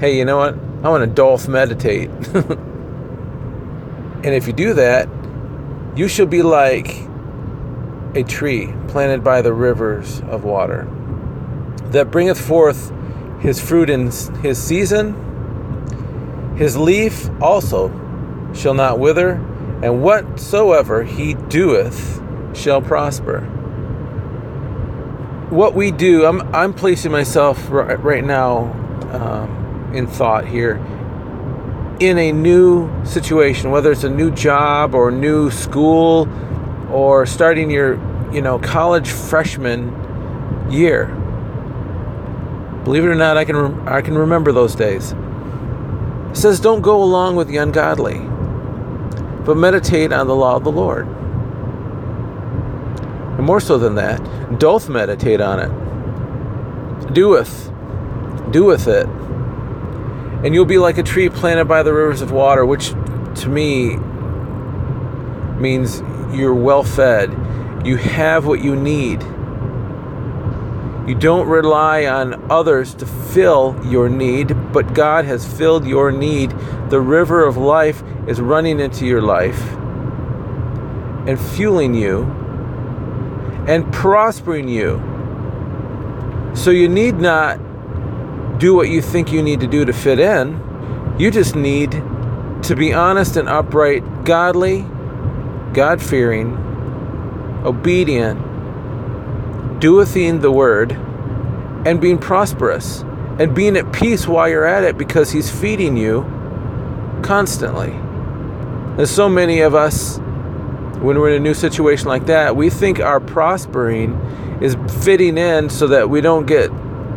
Hey, 0.00 0.18
you 0.18 0.24
know 0.24 0.38
what? 0.38 0.54
I 0.82 0.88
want 0.88 1.08
to 1.08 1.14
doth 1.14 1.48
meditate. 1.48 2.10
and 2.34 4.26
if 4.26 4.48
you 4.48 4.52
do 4.52 4.74
that, 4.74 5.08
you 5.94 6.08
shall 6.08 6.26
be 6.26 6.42
like 6.42 6.88
a 8.14 8.24
tree 8.24 8.72
planted 8.88 9.22
by 9.22 9.40
the 9.40 9.52
rivers 9.52 10.20
of 10.22 10.42
water 10.44 10.88
that 11.90 12.10
bringeth 12.10 12.40
forth 12.40 12.92
his 13.40 13.60
fruit 13.60 13.88
in 13.88 14.10
his 14.42 14.60
season 14.62 15.31
his 16.62 16.76
leaf 16.76 17.28
also 17.40 17.88
shall 18.54 18.72
not 18.72 19.00
wither, 19.00 19.30
and 19.82 20.00
whatsoever 20.00 21.02
he 21.02 21.34
doeth 21.34 22.22
shall 22.56 22.80
prosper. 22.80 23.40
What 25.50 25.74
we 25.74 25.90
do, 25.90 26.24
I'm, 26.24 26.40
I'm 26.54 26.72
placing 26.72 27.10
myself 27.10 27.68
right 27.68 28.00
right 28.00 28.22
now 28.22 28.72
um, 29.10 29.90
in 29.92 30.06
thought 30.06 30.46
here 30.46 30.76
in 31.98 32.16
a 32.18 32.30
new 32.30 32.88
situation, 33.04 33.72
whether 33.72 33.90
it's 33.90 34.04
a 34.04 34.10
new 34.10 34.30
job 34.30 34.94
or 34.94 35.10
new 35.10 35.50
school 35.50 36.28
or 36.92 37.26
starting 37.26 37.72
your, 37.72 37.94
you 38.32 38.40
know, 38.40 38.60
college 38.60 39.10
freshman 39.10 39.90
year. 40.70 41.06
Believe 42.84 43.04
it 43.04 43.08
or 43.08 43.16
not, 43.16 43.36
I 43.36 43.44
can 43.44 43.88
I 43.88 44.00
can 44.00 44.16
remember 44.16 44.52
those 44.52 44.76
days. 44.76 45.12
It 46.32 46.36
says, 46.36 46.60
Don't 46.60 46.80
go 46.80 47.02
along 47.02 47.36
with 47.36 47.48
the 47.48 47.58
ungodly. 47.58 48.20
but 49.44 49.56
meditate 49.56 50.12
on 50.12 50.26
the 50.26 50.34
law 50.34 50.56
of 50.56 50.64
the 50.64 50.72
Lord. 50.72 51.06
And 53.22 53.44
more 53.44 53.60
so 53.60 53.76
than 53.78 53.96
that, 53.96 54.18
doth 54.58 54.88
meditate 54.88 55.40
on 55.40 55.58
it. 55.60 55.70
Doeth. 57.12 57.70
Doeth 58.52 58.86
it. 58.86 59.06
And 60.44 60.54
you'll 60.54 60.64
be 60.64 60.78
like 60.78 60.98
a 60.98 61.02
tree 61.02 61.28
planted 61.28 61.66
by 61.66 61.82
the 61.82 61.92
rivers 61.92 62.20
of 62.22 62.32
water, 62.32 62.64
which 62.64 62.90
to 62.90 63.48
me 63.48 63.96
means 65.60 66.00
you're 66.34 66.54
well 66.54 66.82
fed. 66.84 67.30
You 67.84 67.96
have 67.96 68.46
what 68.46 68.62
you 68.62 68.76
need. 68.76 69.22
You 71.06 71.16
don't 71.16 71.48
rely 71.48 72.06
on 72.06 72.50
others 72.50 72.94
to 72.94 73.06
fill 73.06 73.80
your 73.84 74.08
need, 74.08 74.72
but 74.72 74.94
God 74.94 75.24
has 75.24 75.44
filled 75.44 75.84
your 75.84 76.12
need. 76.12 76.54
The 76.90 77.00
river 77.00 77.44
of 77.44 77.56
life 77.56 78.04
is 78.28 78.40
running 78.40 78.78
into 78.78 79.04
your 79.04 79.20
life 79.20 79.60
and 81.26 81.40
fueling 81.40 81.94
you 81.94 82.22
and 83.66 83.92
prospering 83.92 84.68
you. 84.68 85.00
So 86.54 86.70
you 86.70 86.88
need 86.88 87.16
not 87.16 87.58
do 88.58 88.74
what 88.74 88.88
you 88.88 89.02
think 89.02 89.32
you 89.32 89.42
need 89.42 89.58
to 89.60 89.66
do 89.66 89.84
to 89.84 89.92
fit 89.92 90.20
in. 90.20 91.16
You 91.18 91.32
just 91.32 91.56
need 91.56 91.90
to 92.62 92.76
be 92.76 92.92
honest 92.92 93.36
and 93.36 93.48
upright, 93.48 94.24
godly, 94.24 94.82
God 95.72 96.00
fearing, 96.00 96.56
obedient, 97.64 98.40
doething 99.82 100.40
the 100.40 100.52
word 100.52 100.92
and 101.84 102.00
being 102.00 102.16
prosperous 102.16 103.02
and 103.40 103.52
being 103.52 103.76
at 103.76 103.92
peace 103.92 104.28
while 104.28 104.48
you're 104.48 104.64
at 104.64 104.84
it 104.84 104.96
because 104.96 105.32
he's 105.32 105.50
feeding 105.50 105.96
you 105.96 106.22
constantly. 107.24 107.90
There's 108.96 109.10
so 109.10 109.28
many 109.28 109.60
of 109.60 109.74
us 109.74 110.18
when 111.00 111.18
we're 111.18 111.30
in 111.30 111.34
a 111.34 111.40
new 111.40 111.52
situation 111.52 112.06
like 112.06 112.26
that, 112.26 112.54
we 112.54 112.70
think 112.70 113.00
our 113.00 113.18
prospering 113.18 114.14
is 114.62 114.76
fitting 115.04 115.36
in 115.36 115.68
so 115.68 115.88
that 115.88 116.08
we 116.08 116.20
don't 116.20 116.46
get 116.46 116.70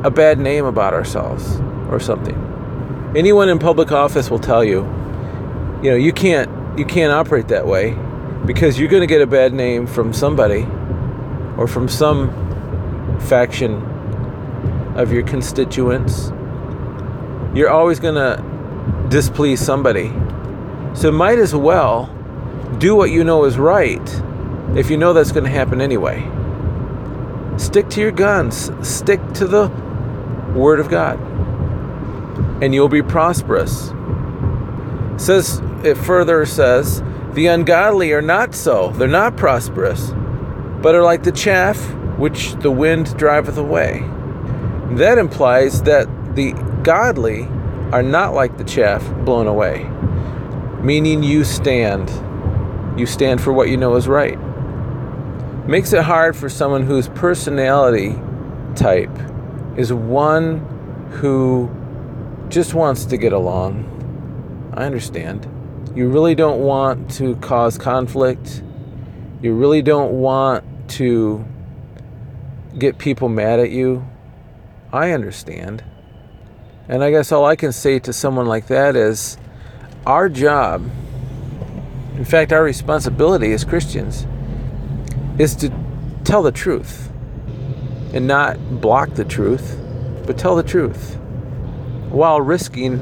a 0.03 0.09
bad 0.09 0.39
name 0.39 0.65
about 0.65 0.95
ourselves 0.95 1.59
or 1.91 1.99
something. 1.99 2.35
Anyone 3.15 3.47
in 3.47 3.59
public 3.59 3.91
office 3.91 4.31
will 4.31 4.39
tell 4.39 4.63
you, 4.63 4.79
you 5.83 5.91
know, 5.91 5.95
you 5.95 6.11
can't 6.11 6.49
you 6.79 6.85
can't 6.85 7.13
operate 7.13 7.49
that 7.49 7.67
way 7.67 7.95
because 8.47 8.79
you're 8.79 8.89
going 8.89 9.01
to 9.01 9.07
get 9.07 9.21
a 9.21 9.27
bad 9.27 9.53
name 9.53 9.85
from 9.85 10.13
somebody 10.13 10.63
or 11.57 11.67
from 11.67 11.87
some 11.87 12.44
faction 13.21 13.81
of 14.95 15.11
your 15.11 15.23
constituents. 15.23 16.31
You're 17.53 17.69
always 17.69 17.99
going 17.99 18.15
to 18.15 18.43
displease 19.09 19.59
somebody. 19.59 20.11
So 20.93 21.11
might 21.11 21.37
as 21.37 21.53
well 21.53 22.09
do 22.77 22.95
what 22.95 23.11
you 23.11 23.23
know 23.23 23.45
is 23.45 23.57
right 23.57 24.21
if 24.75 24.89
you 24.89 24.97
know 24.97 25.13
that's 25.13 25.31
going 25.31 25.43
to 25.43 25.49
happen 25.49 25.81
anyway. 25.81 26.19
Stick 27.57 27.89
to 27.91 28.01
your 28.01 28.11
guns, 28.11 28.71
stick 28.87 29.21
to 29.33 29.47
the 29.47 29.67
Word 30.53 30.79
of 30.79 30.89
God, 30.89 31.19
and 32.61 32.73
you'll 32.73 32.89
be 32.89 33.01
prosperous. 33.01 33.91
Says 35.17 35.61
it 35.83 35.95
further 35.95 36.45
says, 36.45 37.01
the 37.33 37.47
ungodly 37.47 38.11
are 38.13 38.21
not 38.21 38.55
so, 38.55 38.91
they're 38.91 39.07
not 39.07 39.37
prosperous, 39.37 40.11
but 40.81 40.95
are 40.95 41.03
like 41.03 41.23
the 41.23 41.31
chaff 41.31 41.77
which 42.17 42.53
the 42.55 42.71
wind 42.71 43.15
driveth 43.17 43.57
away. 43.57 43.99
That 44.91 45.17
implies 45.17 45.81
that 45.83 46.07
the 46.35 46.53
godly 46.83 47.43
are 47.91 48.03
not 48.03 48.33
like 48.33 48.57
the 48.57 48.63
chaff 48.63 49.03
blown 49.25 49.47
away, 49.47 49.83
meaning 50.81 51.23
you 51.23 51.43
stand. 51.43 52.09
You 52.99 53.05
stand 53.05 53.41
for 53.41 53.51
what 53.51 53.69
you 53.69 53.77
know 53.77 53.95
is 53.95 54.07
right. 54.07 54.37
Makes 55.67 55.93
it 55.93 56.03
hard 56.03 56.35
for 56.35 56.47
someone 56.47 56.83
whose 56.83 57.09
personality 57.09 58.15
type 58.75 59.09
is 59.77 59.91
one 59.91 60.59
who 61.11 61.69
just 62.49 62.73
wants 62.73 63.05
to 63.05 63.17
get 63.17 63.33
along. 63.33 63.91
I 64.73 64.85
understand. 64.85 65.49
You 65.95 66.09
really 66.09 66.35
don't 66.35 66.59
want 66.59 67.09
to 67.11 67.35
cause 67.37 67.77
conflict. 67.77 68.61
You 69.41 69.53
really 69.53 69.81
don't 69.81 70.13
want 70.13 70.63
to 70.91 71.45
get 72.77 72.97
people 72.97 73.29
mad 73.29 73.59
at 73.59 73.71
you. 73.71 74.07
I 74.91 75.11
understand. 75.11 75.83
And 76.87 77.03
I 77.03 77.11
guess 77.11 77.31
all 77.31 77.45
I 77.45 77.55
can 77.55 77.71
say 77.71 77.99
to 77.99 78.13
someone 78.13 78.45
like 78.45 78.67
that 78.67 78.95
is 78.95 79.37
our 80.05 80.29
job, 80.29 80.89
in 82.15 82.25
fact, 82.25 82.53
our 82.53 82.63
responsibility 82.63 83.51
as 83.53 83.63
Christians, 83.63 84.27
is 85.39 85.55
to 85.55 85.73
tell 86.23 86.43
the 86.43 86.51
truth 86.51 87.11
and 88.13 88.27
not 88.27 88.81
block 88.81 89.15
the 89.15 89.25
truth, 89.25 89.79
but 90.25 90.37
tell 90.37 90.55
the 90.55 90.63
truth 90.63 91.17
while 92.09 92.39
risking 92.39 93.01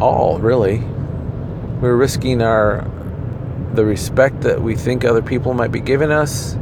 all, 0.00 0.38
really. 0.38 0.78
We're 1.80 1.96
risking 1.96 2.42
our 2.42 2.86
the 3.74 3.84
respect 3.84 4.40
that 4.40 4.60
we 4.60 4.74
think 4.74 5.04
other 5.04 5.22
people 5.22 5.54
might 5.54 5.70
be 5.70 5.80
giving 5.80 6.10
us 6.10 6.56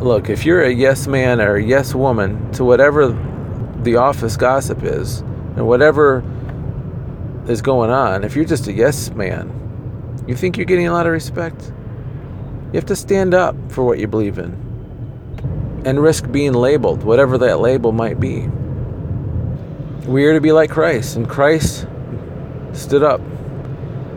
look, 0.00 0.30
if 0.30 0.44
you're 0.44 0.62
a 0.62 0.70
yes 0.70 1.06
man 1.06 1.40
or 1.40 1.56
a 1.56 1.62
yes 1.62 1.94
woman 1.94 2.50
to 2.52 2.64
whatever 2.64 3.08
the 3.82 3.96
office 3.96 4.36
gossip 4.36 4.82
is 4.82 5.20
and 5.56 5.66
whatever 5.66 6.24
is 7.48 7.60
going 7.60 7.90
on, 7.90 8.24
if 8.24 8.34
you're 8.34 8.44
just 8.44 8.66
a 8.66 8.72
yes 8.72 9.10
man, 9.10 10.24
you 10.26 10.34
think 10.34 10.56
you're 10.56 10.66
getting 10.66 10.86
a 10.86 10.92
lot 10.92 11.06
of 11.06 11.12
respect? 11.12 11.72
You 12.72 12.74
have 12.74 12.86
to 12.86 12.96
stand 12.96 13.34
up 13.34 13.54
for 13.70 13.84
what 13.84 13.98
you 13.98 14.06
believe 14.06 14.38
in 14.38 14.68
and 15.84 16.00
risk 16.00 16.30
being 16.30 16.52
labeled, 16.52 17.02
whatever 17.02 17.38
that 17.38 17.60
label 17.60 17.92
might 17.92 18.20
be. 18.20 18.46
We 20.06 20.26
are 20.26 20.34
to 20.34 20.40
be 20.40 20.52
like 20.52 20.70
Christ, 20.70 21.16
and 21.16 21.28
Christ 21.28 21.86
stood 22.72 23.02
up 23.02 23.20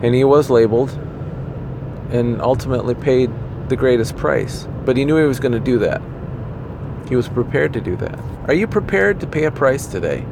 and 0.02 0.14
he 0.14 0.24
was 0.24 0.50
labeled 0.50 0.90
and 2.10 2.40
ultimately 2.40 2.94
paid 2.94 3.30
the 3.68 3.76
greatest 3.76 4.16
price. 4.16 4.66
But 4.84 4.96
he 4.96 5.04
knew 5.04 5.16
he 5.16 5.24
was 5.24 5.40
going 5.40 5.52
to 5.52 5.60
do 5.60 5.78
that. 5.78 6.00
He 7.08 7.16
was 7.16 7.28
prepared 7.28 7.72
to 7.74 7.80
do 7.80 7.96
that. 7.96 8.18
Are 8.48 8.54
you 8.54 8.66
prepared 8.66 9.20
to 9.20 9.26
pay 9.26 9.44
a 9.44 9.50
price 9.50 9.86
today? 9.86 10.24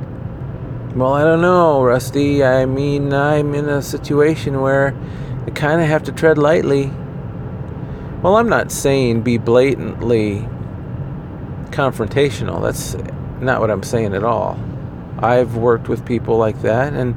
Well, 0.94 1.14
I 1.14 1.22
don't 1.22 1.40
know, 1.40 1.82
Rusty. 1.82 2.44
I 2.44 2.66
mean, 2.66 3.12
I'm 3.12 3.54
in 3.54 3.68
a 3.68 3.82
situation 3.82 4.60
where 4.60 4.94
I 5.46 5.50
kind 5.50 5.80
of 5.80 5.88
have 5.88 6.02
to 6.04 6.12
tread 6.12 6.38
lightly. 6.38 6.90
Well, 8.22 8.36
I'm 8.36 8.48
not 8.48 8.70
saying 8.70 9.22
be 9.22 9.38
blatantly 9.38 10.46
confrontational. 11.70 12.62
That's 12.62 12.94
not 13.40 13.60
what 13.60 13.70
I'm 13.70 13.82
saying 13.82 14.14
at 14.14 14.22
all. 14.22 14.58
I've 15.18 15.56
worked 15.56 15.88
with 15.88 16.04
people 16.04 16.36
like 16.36 16.62
that, 16.62 16.92
and 16.92 17.16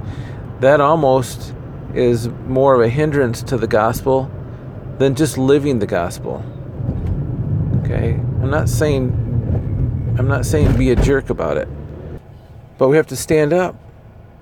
that 0.61 0.79
almost 0.79 1.53
is 1.93 2.29
more 2.47 2.75
of 2.75 2.81
a 2.81 2.89
hindrance 2.89 3.43
to 3.43 3.57
the 3.57 3.67
gospel 3.67 4.31
than 4.97 5.15
just 5.15 5.37
living 5.37 5.79
the 5.79 5.87
gospel. 5.87 6.43
Okay? 7.83 8.13
I'm 8.13 8.49
not 8.49 8.69
saying 8.69 9.23
I'm 10.17 10.27
not 10.27 10.45
saying 10.45 10.77
be 10.77 10.91
a 10.91 10.95
jerk 10.95 11.29
about 11.29 11.57
it. 11.57 11.67
But 12.77 12.89
we 12.89 12.97
have 12.97 13.07
to 13.07 13.15
stand 13.15 13.53
up 13.53 13.75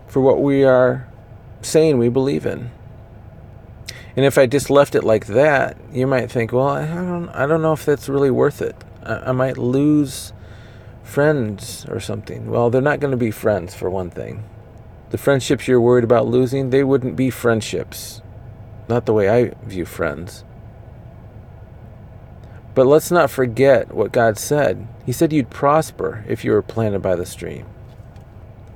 for 0.08 0.22
what 0.22 0.42
we 0.42 0.64
are 0.64 1.08
saying 1.62 1.98
we 1.98 2.10
believe 2.10 2.46
in. 2.46 2.72
And 4.16 4.26
if 4.26 4.38
I 4.38 4.46
just 4.46 4.70
left 4.70 4.94
it 4.94 5.04
like 5.04 5.26
that, 5.28 5.78
you 5.92 6.06
might 6.06 6.32
think, 6.32 6.52
well, 6.52 6.68
I 6.68 6.86
don't 6.86 7.30
I 7.30 7.48
don't 7.48 7.62
know 7.62 7.74
if 7.74 7.86
that's 7.86 8.08
really 8.08 8.30
worth 8.30 8.62
it. 8.62 8.76
I, 9.04 9.16
I 9.16 9.32
might 9.32 9.58
lose 9.58 10.34
friends 11.04 11.86
or 11.90 12.00
something. 12.00 12.50
Well, 12.50 12.70
they're 12.70 12.82
not 12.82 13.00
going 13.00 13.12
to 13.12 13.18
be 13.18 13.32
friends 13.32 13.74
for 13.74 13.90
one 13.90 14.10
thing. 14.10 14.44
The 15.10 15.18
friendships 15.18 15.68
you're 15.68 15.82
worried 15.82 16.04
about 16.04 16.28
losing, 16.28 16.70
they 16.70 16.84
wouldn't 16.84 17.16
be 17.16 17.30
friendships. 17.30 18.22
Not 18.88 19.06
the 19.06 19.14
way 19.14 19.30
I 19.30 19.54
view 19.66 19.86
friends. 19.86 20.44
But 22.76 22.88
let's 22.88 23.12
not 23.12 23.30
forget 23.30 23.94
what 23.94 24.12
God 24.12 24.38
said. 24.38 24.88
He 25.06 25.12
said 25.12 25.32
you'd 25.32 25.50
prosper 25.50 26.26
if 26.28 26.44
you 26.44 26.52
were 26.52 26.62
planted 26.62 27.02
by 27.02 27.16
the 27.16 27.26
stream. 27.26 27.66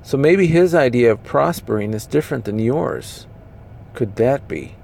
So 0.04 0.18
maybe 0.18 0.48
his 0.48 0.76
idea 0.76 1.12
of 1.12 1.24
prospering 1.24 1.94
is 1.94 2.06
different 2.06 2.46
than 2.46 2.60
yours. 2.60 3.26
Could 3.94 4.16
that 4.18 4.48
be? 4.48 4.76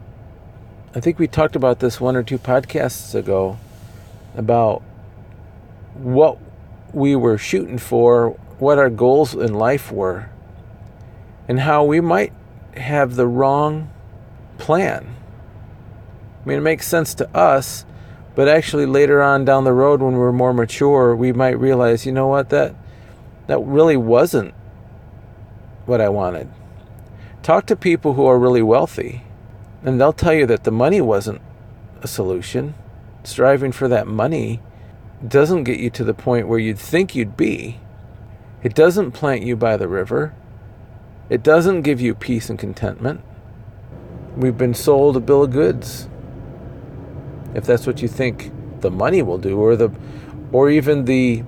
I 0.95 0.99
think 0.99 1.19
we 1.19 1.27
talked 1.27 1.55
about 1.55 1.79
this 1.79 2.01
one 2.01 2.15
or 2.15 2.23
two 2.23 2.37
podcasts 2.37 3.15
ago 3.15 3.57
about 4.35 4.81
what 5.93 6.37
we 6.91 7.15
were 7.15 7.37
shooting 7.37 7.77
for, 7.77 8.31
what 8.59 8.77
our 8.77 8.89
goals 8.89 9.33
in 9.33 9.53
life 9.53 9.91
were, 9.91 10.29
and 11.47 11.59
how 11.59 11.83
we 11.83 12.01
might 12.01 12.33
have 12.75 13.15
the 13.15 13.27
wrong 13.27 13.92
plan. 14.63 15.15
I 16.43 16.47
mean, 16.47 16.57
it 16.57 16.61
makes 16.61 16.87
sense 16.87 17.13
to 17.15 17.29
us, 17.37 17.85
but 18.35 18.47
actually 18.47 18.85
later 18.85 19.21
on 19.21 19.45
down 19.45 19.65
the 19.65 19.73
road 19.73 20.01
when 20.01 20.15
we're 20.15 20.31
more 20.31 20.53
mature, 20.53 21.15
we 21.15 21.33
might 21.33 21.59
realize, 21.59 22.05
you 22.05 22.13
know 22.13 22.27
what, 22.27 22.49
that 22.49 22.75
that 23.47 23.59
really 23.59 23.97
wasn't 23.97 24.53
what 25.85 26.01
I 26.01 26.09
wanted. 26.09 26.49
Talk 27.43 27.65
to 27.67 27.75
people 27.75 28.13
who 28.13 28.25
are 28.25 28.39
really 28.39 28.61
wealthy 28.61 29.23
And 29.83 29.99
they'll 29.99 30.13
tell 30.13 30.33
you 30.33 30.45
that 30.47 30.63
the 30.63 30.71
money 30.71 31.01
wasn't 31.01 31.41
a 32.01 32.07
solution. 32.07 32.73
Striving 33.23 33.73
for 33.73 33.89
that 33.89 34.07
money 34.07 34.61
doesn't 35.27 35.65
get 35.65 35.79
you 35.79 35.89
to 35.91 36.03
the 36.05 36.13
point 36.13 36.47
where 36.47 36.59
you'd 36.59 36.79
think 36.79 37.15
you'd 37.15 37.35
be. 37.37 37.79
It 38.63 38.75
doesn't 38.75 39.11
plant 39.11 39.43
you 39.43 39.57
by 39.57 39.77
the 39.77 39.89
river. 39.89 40.33
It 41.29 41.43
doesn't 41.43 41.81
give 41.81 41.99
you 41.99 42.15
peace 42.15 42.49
and 42.49 42.57
contentment. 42.57 43.21
We've 44.35 44.57
been 44.57 44.73
sold 44.73 45.15
a 45.15 45.19
bill 45.19 45.43
of 45.43 45.51
goods. 45.51 46.07
If 47.53 47.65
that's 47.65 47.85
what 47.85 48.01
you 48.01 48.07
think 48.07 48.51
the 48.81 48.89
money 48.89 49.21
will 49.21 49.37
do 49.37 49.59
or 49.59 49.75
the 49.75 49.91
or 50.51 50.69
even 50.69 51.05
the 51.05 51.43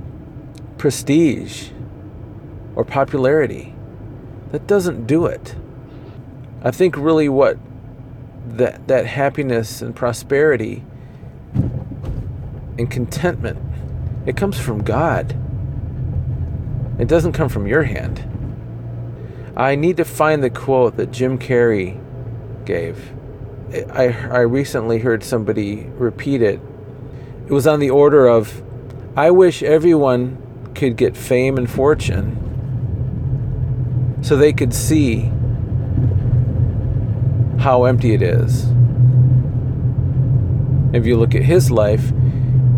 prestige 0.78 1.69
or 2.76 2.84
popularity. 2.84 3.74
That 4.52 4.67
doesn't 4.67 5.06
do 5.06 5.26
it. 5.26 5.56
I 6.63 6.71
think 6.71 6.95
really 6.98 7.30
what 7.30 7.58
that 8.48 8.88
that 8.88 9.06
happiness 9.06 9.82
and 9.82 9.95
prosperity 9.95 10.84
and 12.78 12.89
contentment 12.89 13.60
it 14.26 14.36
comes 14.36 14.60
from 14.60 14.84
God. 14.84 15.36
It 16.98 17.08
doesn't 17.08 17.34
come 17.34 17.50
from 17.50 17.67
your 17.67 17.84
hand. 17.84 18.24
I 19.56 19.76
need 19.76 19.98
to 19.98 20.06
find 20.06 20.43
the 20.43 20.50
quote 20.50 20.98
that 20.98 21.12
Jim 21.12 21.38
Carrey 21.38 22.02
gave. 22.65 23.12
I, 23.91 24.08
I 24.32 24.39
recently 24.41 24.99
heard 24.99 25.23
somebody 25.23 25.88
repeat 25.97 26.41
it. 26.41 26.60
It 27.47 27.51
was 27.51 27.67
on 27.67 27.80
the 27.80 27.89
order 27.89 28.28
of 28.28 28.63
I 29.15 29.32
wish 29.32 29.63
everyone 29.63 30.71
could 30.75 30.97
get 30.97 31.15
fame 31.15 31.58
and 31.58 31.69
fortune 31.69 32.41
so 34.21 34.36
they 34.36 34.51
could 34.54 34.73
see 34.73 35.32
how 37.60 37.86
empty 37.86 38.13
it 38.13 38.21
is. 38.21 38.65
If 40.93 41.06
you 41.06 41.17
look 41.17 41.34
at 41.36 41.43
his 41.43 41.71
life, 41.71 42.12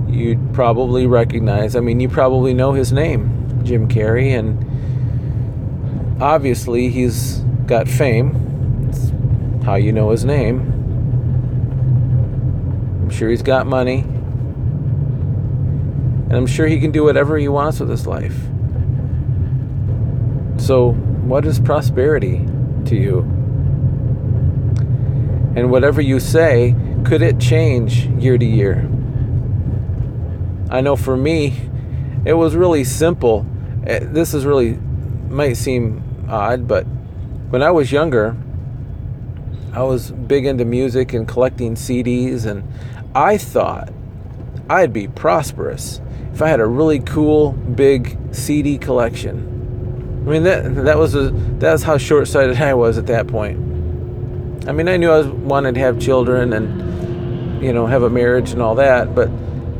you'd 0.07 0.53
probably 0.53 1.07
recognize, 1.07 1.75
I 1.75 1.79
mean, 1.79 1.99
you 1.99 2.09
probably 2.09 2.53
know 2.53 2.73
his 2.73 2.91
name, 2.91 3.61
Jim 3.63 3.87
Carrey, 3.87 4.37
and 4.37 6.21
obviously 6.21 6.89
he's 6.89 7.39
got 7.65 7.87
fame. 7.87 8.46
How 9.67 9.75
you 9.75 9.91
know 9.91 10.11
his 10.11 10.23
name. 10.23 10.61
I'm 13.01 13.09
sure 13.09 13.29
he's 13.29 13.41
got 13.41 13.67
money. 13.67 13.99
And 16.29 16.31
I'm 16.31 16.47
sure 16.47 16.67
he 16.67 16.79
can 16.79 16.91
do 16.91 17.03
whatever 17.03 17.37
he 17.37 17.49
wants 17.49 17.81
with 17.81 17.89
his 17.89 18.07
life. 18.07 18.33
So, 20.55 20.93
what 20.93 21.45
is 21.45 21.59
prosperity 21.59 22.45
to 22.85 22.95
you? 22.95 23.19
And 25.57 25.69
whatever 25.69 25.99
you 25.99 26.21
say, 26.21 26.73
could 27.03 27.21
it 27.21 27.37
change 27.37 28.05
year 28.05 28.37
to 28.37 28.45
year? 28.45 28.89
I 30.69 30.79
know 30.79 30.95
for 30.95 31.17
me, 31.17 31.59
it 32.23 32.35
was 32.35 32.55
really 32.55 32.85
simple. 32.85 33.45
Eh, 33.85 33.99
this 34.01 34.33
is 34.33 34.45
really 34.45 34.79
might 35.27 35.57
seem 35.57 36.25
odd, 36.29 36.69
but 36.69 36.83
when 37.49 37.61
I 37.61 37.71
was 37.71 37.91
younger, 37.91 38.37
I 39.73 39.83
was 39.83 40.11
big 40.11 40.45
into 40.45 40.65
music 40.65 41.13
and 41.13 41.27
collecting 41.27 41.75
CDs, 41.75 42.45
and 42.45 42.63
I 43.13 43.37
thought 43.37 43.91
I'd 44.69 44.93
be 44.93 45.07
prosperous 45.07 46.01
if 46.33 46.41
I 46.41 46.49
had 46.49 46.59
a 46.59 46.65
really 46.65 46.99
cool 46.99 47.51
big 47.51 48.17
CD 48.31 48.77
collection. 48.77 50.23
I 50.25 50.29
mean 50.29 50.43
that 50.43 50.75
that 50.85 50.97
was 50.97 51.15
a 51.15 51.29
that's 51.57 51.83
how 51.83 51.97
short-sighted 51.97 52.57
I 52.61 52.73
was 52.73 52.97
at 52.97 53.07
that 53.07 53.27
point. 53.27 53.57
I 54.67 54.73
mean, 54.73 54.89
I 54.89 54.97
knew 54.97 55.09
I 55.09 55.19
was, 55.19 55.27
wanted 55.27 55.75
to 55.75 55.79
have 55.79 55.99
children 55.99 56.51
and 56.53 57.63
you 57.63 57.71
know 57.73 57.85
have 57.85 58.03
a 58.03 58.09
marriage 58.09 58.51
and 58.51 58.61
all 58.61 58.75
that, 58.75 59.15
but 59.15 59.29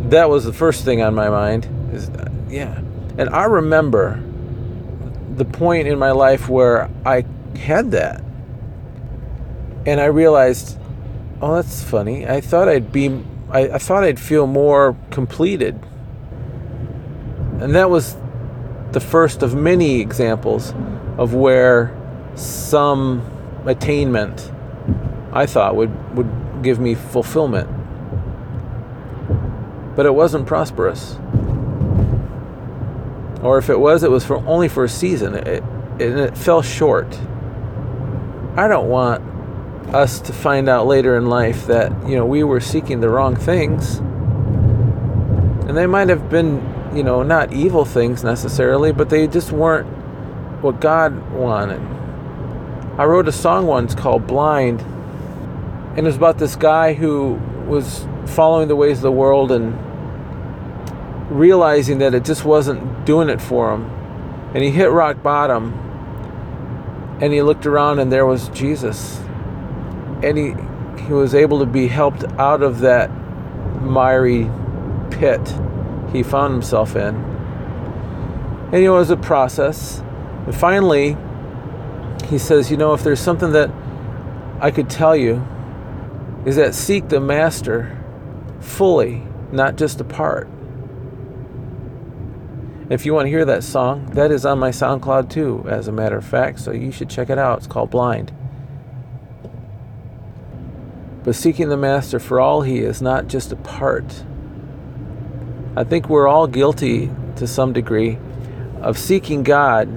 that 0.10 0.30
was 0.30 0.46
the 0.46 0.54
first 0.54 0.86
thing 0.86 1.02
on 1.02 1.14
my 1.14 1.30
mind. 1.30 1.68
Is 1.94 2.10
yeah, 2.50 2.78
and 3.18 3.30
I 3.30 3.46
remember 3.46 4.24
the 5.36 5.46
point 5.46 5.88
in 5.88 6.00
my 6.00 6.12
life 6.12 6.50
where 6.50 6.90
I 7.06 7.26
had 7.58 7.92
that, 7.92 8.24
and 9.88 10.00
I 10.00 10.06
realized, 10.06 10.78
oh, 11.42 11.56
that's 11.56 11.84
funny. 11.84 12.28
I 12.28 12.42
thought 12.42 12.70
I'd 12.70 12.92
be, 12.92 13.24
I, 13.50 13.70
I 13.70 13.78
thought 13.80 14.04
I'd 14.04 14.20
feel 14.20 14.46
more 14.46 14.96
completed, 15.10 15.80
and 17.60 17.74
that 17.74 17.90
was 17.90 18.16
the 18.92 19.00
first 19.00 19.42
of 19.42 19.56
many 19.56 20.00
examples 20.00 20.76
of 21.18 21.34
where 21.34 21.96
some 22.36 23.26
attainment 23.66 24.52
I 25.34 25.48
thought 25.48 25.76
would 25.76 26.16
would 26.16 26.30
give 26.62 26.80
me 26.80 26.94
fulfillment 26.94 27.68
but 29.98 30.06
it 30.06 30.14
wasn't 30.14 30.46
prosperous. 30.46 31.18
Or 33.42 33.58
if 33.58 33.68
it 33.68 33.80
was, 33.80 34.04
it 34.04 34.12
was 34.12 34.24
for 34.24 34.38
only 34.46 34.68
for 34.68 34.84
a 34.84 34.90
season, 34.90 35.34
it, 35.34 35.64
and 35.64 36.20
it 36.20 36.38
fell 36.38 36.62
short. 36.62 37.20
I 38.56 38.68
don't 38.68 38.90
want 38.90 39.24
us 39.94 40.20
to 40.22 40.34
find 40.34 40.68
out 40.68 40.86
later 40.88 41.16
in 41.16 41.28
life 41.28 41.68
that 41.68 41.92
you 42.08 42.16
know 42.16 42.26
we 42.26 42.44
were 42.44 42.60
seeking 42.60 43.00
the 43.00 43.10
wrong 43.10 43.36
things, 43.36 43.98
and 45.68 45.78
they 45.78 45.86
might 45.86 46.10
have 46.10 46.30
been 46.30 46.92
you 46.96 47.04
know 47.04 47.24
not 47.24 47.54
evil 47.54 47.86
things 47.86 48.24
necessarily, 48.24 48.92
but 48.92 49.10
they 49.10 49.28
just 49.28 49.52
weren't 49.52 49.88
what 50.62 50.82
God 50.82 51.32
wanted. 51.32 51.82
I 53.00 53.06
wrote 53.06 53.28
a 53.28 53.32
song 53.32 53.68
once 53.68 53.96
called 53.96 54.28
"Blind," 54.28 54.82
and 55.96 56.00
it 56.00 56.04
was 56.04 56.16
about 56.16 56.38
this 56.38 56.56
guy 56.56 56.94
who 56.94 57.40
was 57.68 58.06
following 58.26 58.68
the 58.68 58.76
ways 58.76 58.98
of 58.98 59.04
the 59.04 59.12
world 59.12 59.52
and 59.52 59.78
realizing 61.30 62.00
that 62.00 62.14
it 62.14 62.24
just 62.24 62.46
wasn't 62.46 63.06
doing 63.06 63.30
it 63.30 63.42
for 63.42 63.74
him. 63.74 63.84
And 64.54 64.64
he 64.64 64.72
hit 64.72 64.90
rock 64.92 65.22
bottom 65.22 65.74
and 67.22 67.34
he 67.34 67.42
looked 67.42 67.66
around 67.66 68.00
and 68.00 68.12
there 68.12 68.26
was 68.26 68.50
Jesus. 68.50 69.20
And 70.24 70.38
he 70.38 70.54
he 71.06 71.14
was 71.14 71.36
able 71.36 71.60
to 71.60 71.66
be 71.66 71.88
helped 71.88 72.24
out 72.40 72.62
of 72.62 72.80
that 72.80 73.10
miry 73.82 74.50
pit 75.12 75.54
he 76.12 76.24
found 76.24 76.54
himself 76.54 76.96
in. 76.96 77.16
And 78.72 78.76
it 78.76 78.90
was 78.90 79.10
a 79.10 79.18
process. 79.18 80.00
And 80.46 80.56
finally, 80.56 81.16
he 82.26 82.38
says, 82.38 82.70
you 82.72 82.78
know, 82.78 82.94
if 82.94 83.04
there's 83.04 83.20
something 83.20 83.52
that 83.54 83.70
I 84.60 84.72
could 84.72 84.90
tell 84.90 85.16
you, 85.16 85.46
is 86.46 86.56
that 86.56 86.74
seek 86.74 87.10
the 87.10 87.20
master 87.20 87.98
fully, 88.60 89.24
not 89.52 89.76
just 89.76 90.02
a 90.02 90.04
part. 90.04 90.50
If 92.90 93.06
you 93.06 93.14
want 93.14 93.26
to 93.26 93.30
hear 93.30 93.46
that 93.46 93.64
song, 93.64 94.06
that 94.12 94.32
is 94.32 94.46
on 94.46 94.60
my 94.60 94.70
SoundCloud 94.70 95.30
too, 95.30 95.66
as 95.68 95.88
a 95.88 95.92
matter 95.92 96.18
of 96.18 96.26
fact, 96.26 96.60
so 96.60 96.72
you 96.72 96.92
should 96.92 97.10
check 97.10 97.30
it 97.30 97.38
out. 97.38 97.60
It's 97.60 97.68
called 97.68 97.92
Blind. 97.92 98.32
But 101.28 101.36
seeking 101.36 101.68
the 101.68 101.76
Master 101.76 102.20
for 102.20 102.40
all 102.40 102.62
He 102.62 102.78
is, 102.78 103.02
not 103.02 103.28
just 103.28 103.52
a 103.52 103.58
part. 103.58 104.24
I 105.76 105.84
think 105.84 106.08
we're 106.08 106.26
all 106.26 106.48
guilty 106.48 107.12
to 107.36 107.46
some 107.46 107.74
degree 107.74 108.18
of 108.82 108.98
seeking 108.98 109.44
God 109.44 109.90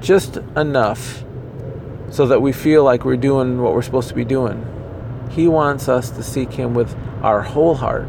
just 0.00 0.36
enough 0.56 1.24
so 2.10 2.24
that 2.28 2.40
we 2.40 2.52
feel 2.52 2.84
like 2.84 3.04
we're 3.04 3.16
doing 3.16 3.60
what 3.60 3.74
we're 3.74 3.82
supposed 3.82 4.10
to 4.10 4.14
be 4.14 4.24
doing. 4.24 4.64
He 5.32 5.48
wants 5.48 5.88
us 5.88 6.08
to 6.10 6.22
seek 6.22 6.52
Him 6.52 6.72
with 6.72 6.96
our 7.20 7.42
whole 7.42 7.74
heart. 7.74 8.08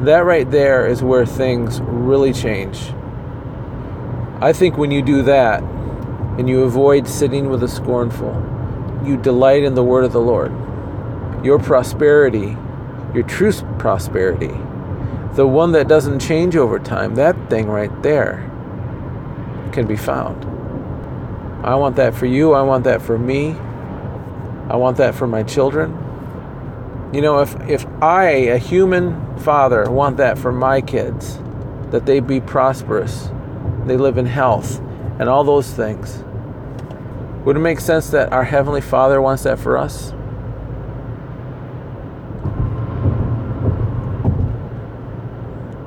That 0.00 0.24
right 0.24 0.50
there 0.50 0.88
is 0.88 1.04
where 1.04 1.24
things 1.24 1.80
really 1.82 2.32
change. 2.32 2.80
I 4.40 4.52
think 4.52 4.76
when 4.76 4.90
you 4.90 5.02
do 5.02 5.22
that 5.22 5.62
and 5.62 6.48
you 6.48 6.64
avoid 6.64 7.06
sitting 7.06 7.48
with 7.48 7.60
the 7.60 7.68
scornful, 7.68 8.34
you 9.04 9.16
delight 9.16 9.62
in 9.62 9.76
the 9.76 9.84
word 9.84 10.02
of 10.02 10.10
the 10.10 10.20
Lord. 10.20 10.50
Your 11.42 11.58
prosperity, 11.58 12.56
your 13.14 13.24
true 13.24 13.52
prosperity, 13.78 14.54
the 15.34 15.46
one 15.46 15.72
that 15.72 15.88
doesn't 15.88 16.20
change 16.20 16.56
over 16.56 16.78
time, 16.78 17.14
that 17.14 17.48
thing 17.48 17.66
right 17.68 18.02
there 18.02 18.46
can 19.72 19.86
be 19.86 19.96
found. 19.96 20.44
I 21.64 21.74
want 21.74 21.96
that 21.96 22.14
for 22.14 22.26
you. 22.26 22.52
I 22.52 22.62
want 22.62 22.84
that 22.84 23.02
for 23.02 23.18
me. 23.18 23.50
I 24.68 24.76
want 24.76 24.96
that 24.96 25.14
for 25.14 25.26
my 25.26 25.42
children. 25.42 25.92
You 27.12 27.20
know, 27.20 27.40
if, 27.40 27.54
if 27.68 27.86
I, 28.02 28.30
a 28.30 28.58
human 28.58 29.38
father, 29.38 29.90
want 29.90 30.16
that 30.18 30.38
for 30.38 30.52
my 30.52 30.80
kids, 30.80 31.38
that 31.90 32.06
they 32.06 32.20
be 32.20 32.40
prosperous, 32.40 33.30
they 33.84 33.96
live 33.96 34.16
in 34.16 34.26
health, 34.26 34.78
and 35.18 35.28
all 35.28 35.44
those 35.44 35.70
things. 35.70 36.22
Would 37.44 37.56
it 37.56 37.60
make 37.60 37.80
sense 37.80 38.10
that 38.10 38.32
our 38.32 38.44
Heavenly 38.44 38.80
Father 38.80 39.20
wants 39.20 39.42
that 39.42 39.58
for 39.58 39.76
us? 39.76 40.12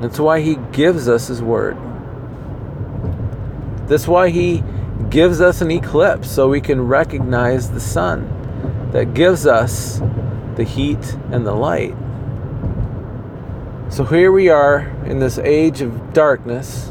That's 0.03 0.19
why 0.19 0.41
He 0.41 0.57
gives 0.73 1.07
us 1.07 1.27
His 1.27 1.41
Word. 1.41 1.77
That's 3.87 4.05
why 4.05 4.31
He 4.31 4.61
gives 5.09 5.39
us 5.39 5.61
an 5.61 5.71
eclipse 5.71 6.29
so 6.29 6.49
we 6.49 6.59
can 6.59 6.85
recognize 6.87 7.71
the 7.71 7.79
sun 7.79 8.89
that 8.91 9.13
gives 9.13 9.47
us 9.47 10.01
the 10.55 10.65
heat 10.65 11.15
and 11.31 11.47
the 11.47 11.53
light. 11.53 11.95
So 13.87 14.03
here 14.03 14.29
we 14.29 14.49
are 14.49 14.79
in 15.05 15.19
this 15.19 15.37
age 15.37 15.79
of 15.79 16.11
darkness, 16.11 16.89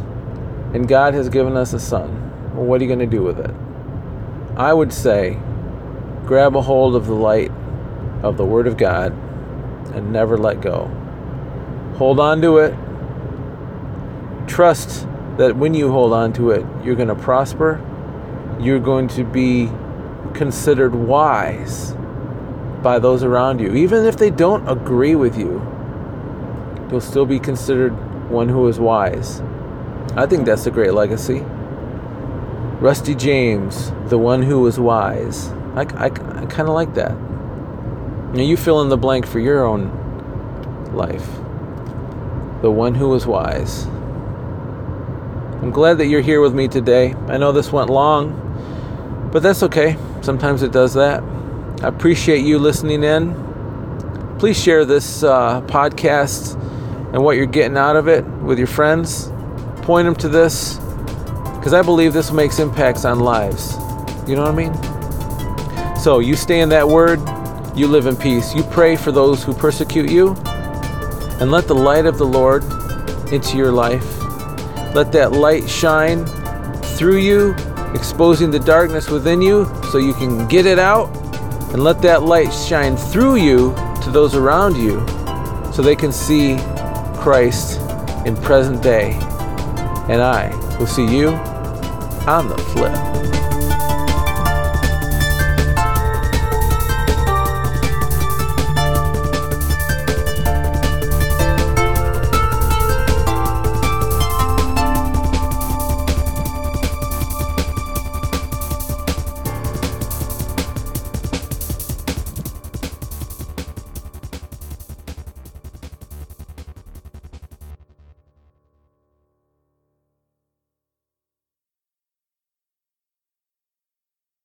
and 0.73 0.89
God 0.89 1.13
has 1.13 1.29
given 1.29 1.55
us 1.55 1.75
a 1.75 1.81
sun. 1.81 2.55
Well, 2.55 2.65
what 2.65 2.81
are 2.81 2.85
you 2.85 2.89
going 2.89 3.11
to 3.11 3.17
do 3.17 3.23
with 3.23 3.39
it? 3.39 3.55
I 4.57 4.73
would 4.73 4.91
say 4.91 5.39
grab 6.25 6.57
a 6.57 6.63
hold 6.63 6.97
of 6.97 7.07
the 7.07 7.15
light 7.15 7.53
of 8.23 8.39
the 8.39 8.47
Word 8.47 8.67
of 8.67 8.79
God 8.79 9.13
and 9.95 10.11
never 10.11 10.39
let 10.39 10.63
go. 10.63 10.87
Hold 11.99 12.19
on 12.19 12.41
to 12.41 12.57
it. 12.57 12.75
Trust 14.47 15.07
that 15.39 15.57
when 15.57 15.75
you 15.75 15.91
hold 15.91 16.13
on 16.13 16.33
to 16.35 16.51
it, 16.51 16.65
you're 16.85 16.95
going 16.95 17.09
to 17.09 17.15
prosper. 17.15 17.81
You're 18.61 18.81
going 18.81 19.09
to 19.09 19.25
be 19.25 19.71
considered 20.35 20.95
wise 20.95 21.95
by 22.83 22.99
those 22.99 23.23
around 23.23 23.61
you. 23.61 23.75
Even 23.75 24.05
if 24.05 24.17
they 24.17 24.31
don't 24.31 24.69
agree 24.69 25.15
with 25.15 25.39
you, 25.39 25.61
you'll 26.91 27.01
still 27.01 27.27
be 27.27 27.39
considered 27.39 27.93
one 28.31 28.49
who 28.49 28.67
is 28.69 28.79
wise. 28.79 29.41
I 30.17 30.27
think 30.27 30.45
that's 30.45 30.67
a 30.67 30.71
great 30.71 30.93
legacy. 30.93 31.41
Rusty 32.81 33.15
James, 33.15 33.93
the 34.07 34.19
one 34.19 34.43
who 34.43 34.61
was 34.61 34.79
wise. 34.79 35.49
I, 35.75 35.83
I, 35.95 36.07
I 36.07 36.47
kind 36.47 36.69
of 36.69 36.75
like 36.75 36.95
that. 36.95 37.17
Now 38.33 38.43
you 38.43 38.57
fill 38.57 38.83
in 38.83 38.89
the 38.89 38.97
blank 38.97 39.27
for 39.27 39.39
your 39.39 39.65
own 39.65 40.91
life. 40.93 41.27
The 42.61 42.71
one 42.71 42.95
who 42.95 43.09
was 43.09 43.27
wise. 43.27 43.87
I'm 45.63 45.71
glad 45.71 45.99
that 45.99 46.07
you're 46.07 46.23
here 46.23 46.41
with 46.41 46.55
me 46.55 46.67
today. 46.67 47.15
I 47.29 47.39
know 47.39 47.53
this 47.53 47.71
went 47.71 47.89
long, 47.89 49.31
but 49.33 49.45
that's 49.45 49.63
okay. 49.63 49.97
Sometimes 50.21 50.65
it 50.65 50.73
does 50.73 50.93
that. 50.95 51.23
I 51.85 51.87
appreciate 51.87 52.45
you 52.45 52.59
listening 52.59 53.05
in. 53.05 54.37
Please 54.41 54.61
share 54.61 54.85
this 54.85 55.23
uh, 55.23 55.61
podcast 55.63 56.61
and 57.15 57.23
what 57.23 57.37
you're 57.37 57.47
getting 57.47 57.77
out 57.77 57.95
of 57.95 58.09
it 58.09 58.25
with 58.25 58.59
your 58.59 58.67
friends. 58.67 59.31
Point 59.83 60.07
them 60.07 60.17
to 60.17 60.29
this 60.29 60.79
because 61.55 61.75
I 61.75 61.83
believe 61.83 62.13
this 62.13 62.33
makes 62.33 62.59
impacts 62.59 63.05
on 63.05 63.21
lives. 63.21 63.75
You 64.29 64.35
know 64.35 64.43
what 64.43 64.51
I 64.51 65.95
mean? 65.95 65.97
So 65.97 66.19
you 66.19 66.35
stay 66.35 66.61
in 66.61 66.71
that 66.71 66.89
word, 66.89 67.21
you 67.77 67.87
live 67.87 68.07
in 68.07 68.17
peace. 68.17 68.53
You 68.53 68.65
pray 68.65 68.97
for 68.97 69.13
those 69.13 69.45
who 69.45 69.55
persecute 69.55 70.11
you, 70.11 70.35
and 71.41 71.53
let 71.53 71.69
the 71.69 71.75
light 71.77 72.07
of 72.07 72.19
the 72.19 72.27
Lord 72.27 72.65
into 73.33 73.57
your 73.57 73.71
life. 73.71 74.22
Let 74.95 75.11
that 75.13 75.33
light 75.33 75.69
shine 75.69 76.27
through 76.97 77.17
you, 77.17 77.55
exposing 77.95 78.51
the 78.51 78.59
darkness 78.59 79.09
within 79.09 79.41
you 79.41 79.65
so 79.91 79.99
you 79.99 80.13
can 80.15 80.47
get 80.49 80.67
it 80.67 80.79
out 80.79 81.09
and 81.73 81.83
let 81.83 82.03
that 82.03 82.23
light 82.23 82.53
shine 82.53 82.97
through 82.97 83.37
you 83.37 83.75
to 84.03 84.11
those 84.11 84.35
around 84.35 84.77
you 84.77 85.01
so 85.73 85.81
they 85.81 85.97
can 85.97 86.13
see 86.13 86.59
Christ 87.17 87.81
in 88.27 88.37
present 88.37 88.83
day. 88.83 89.13
And 90.09 90.21
I 90.21 90.51
will 90.79 90.87
see 90.87 91.07
you 91.07 91.31
on 92.27 92.49
the 92.49 92.59
flip. 92.59 93.22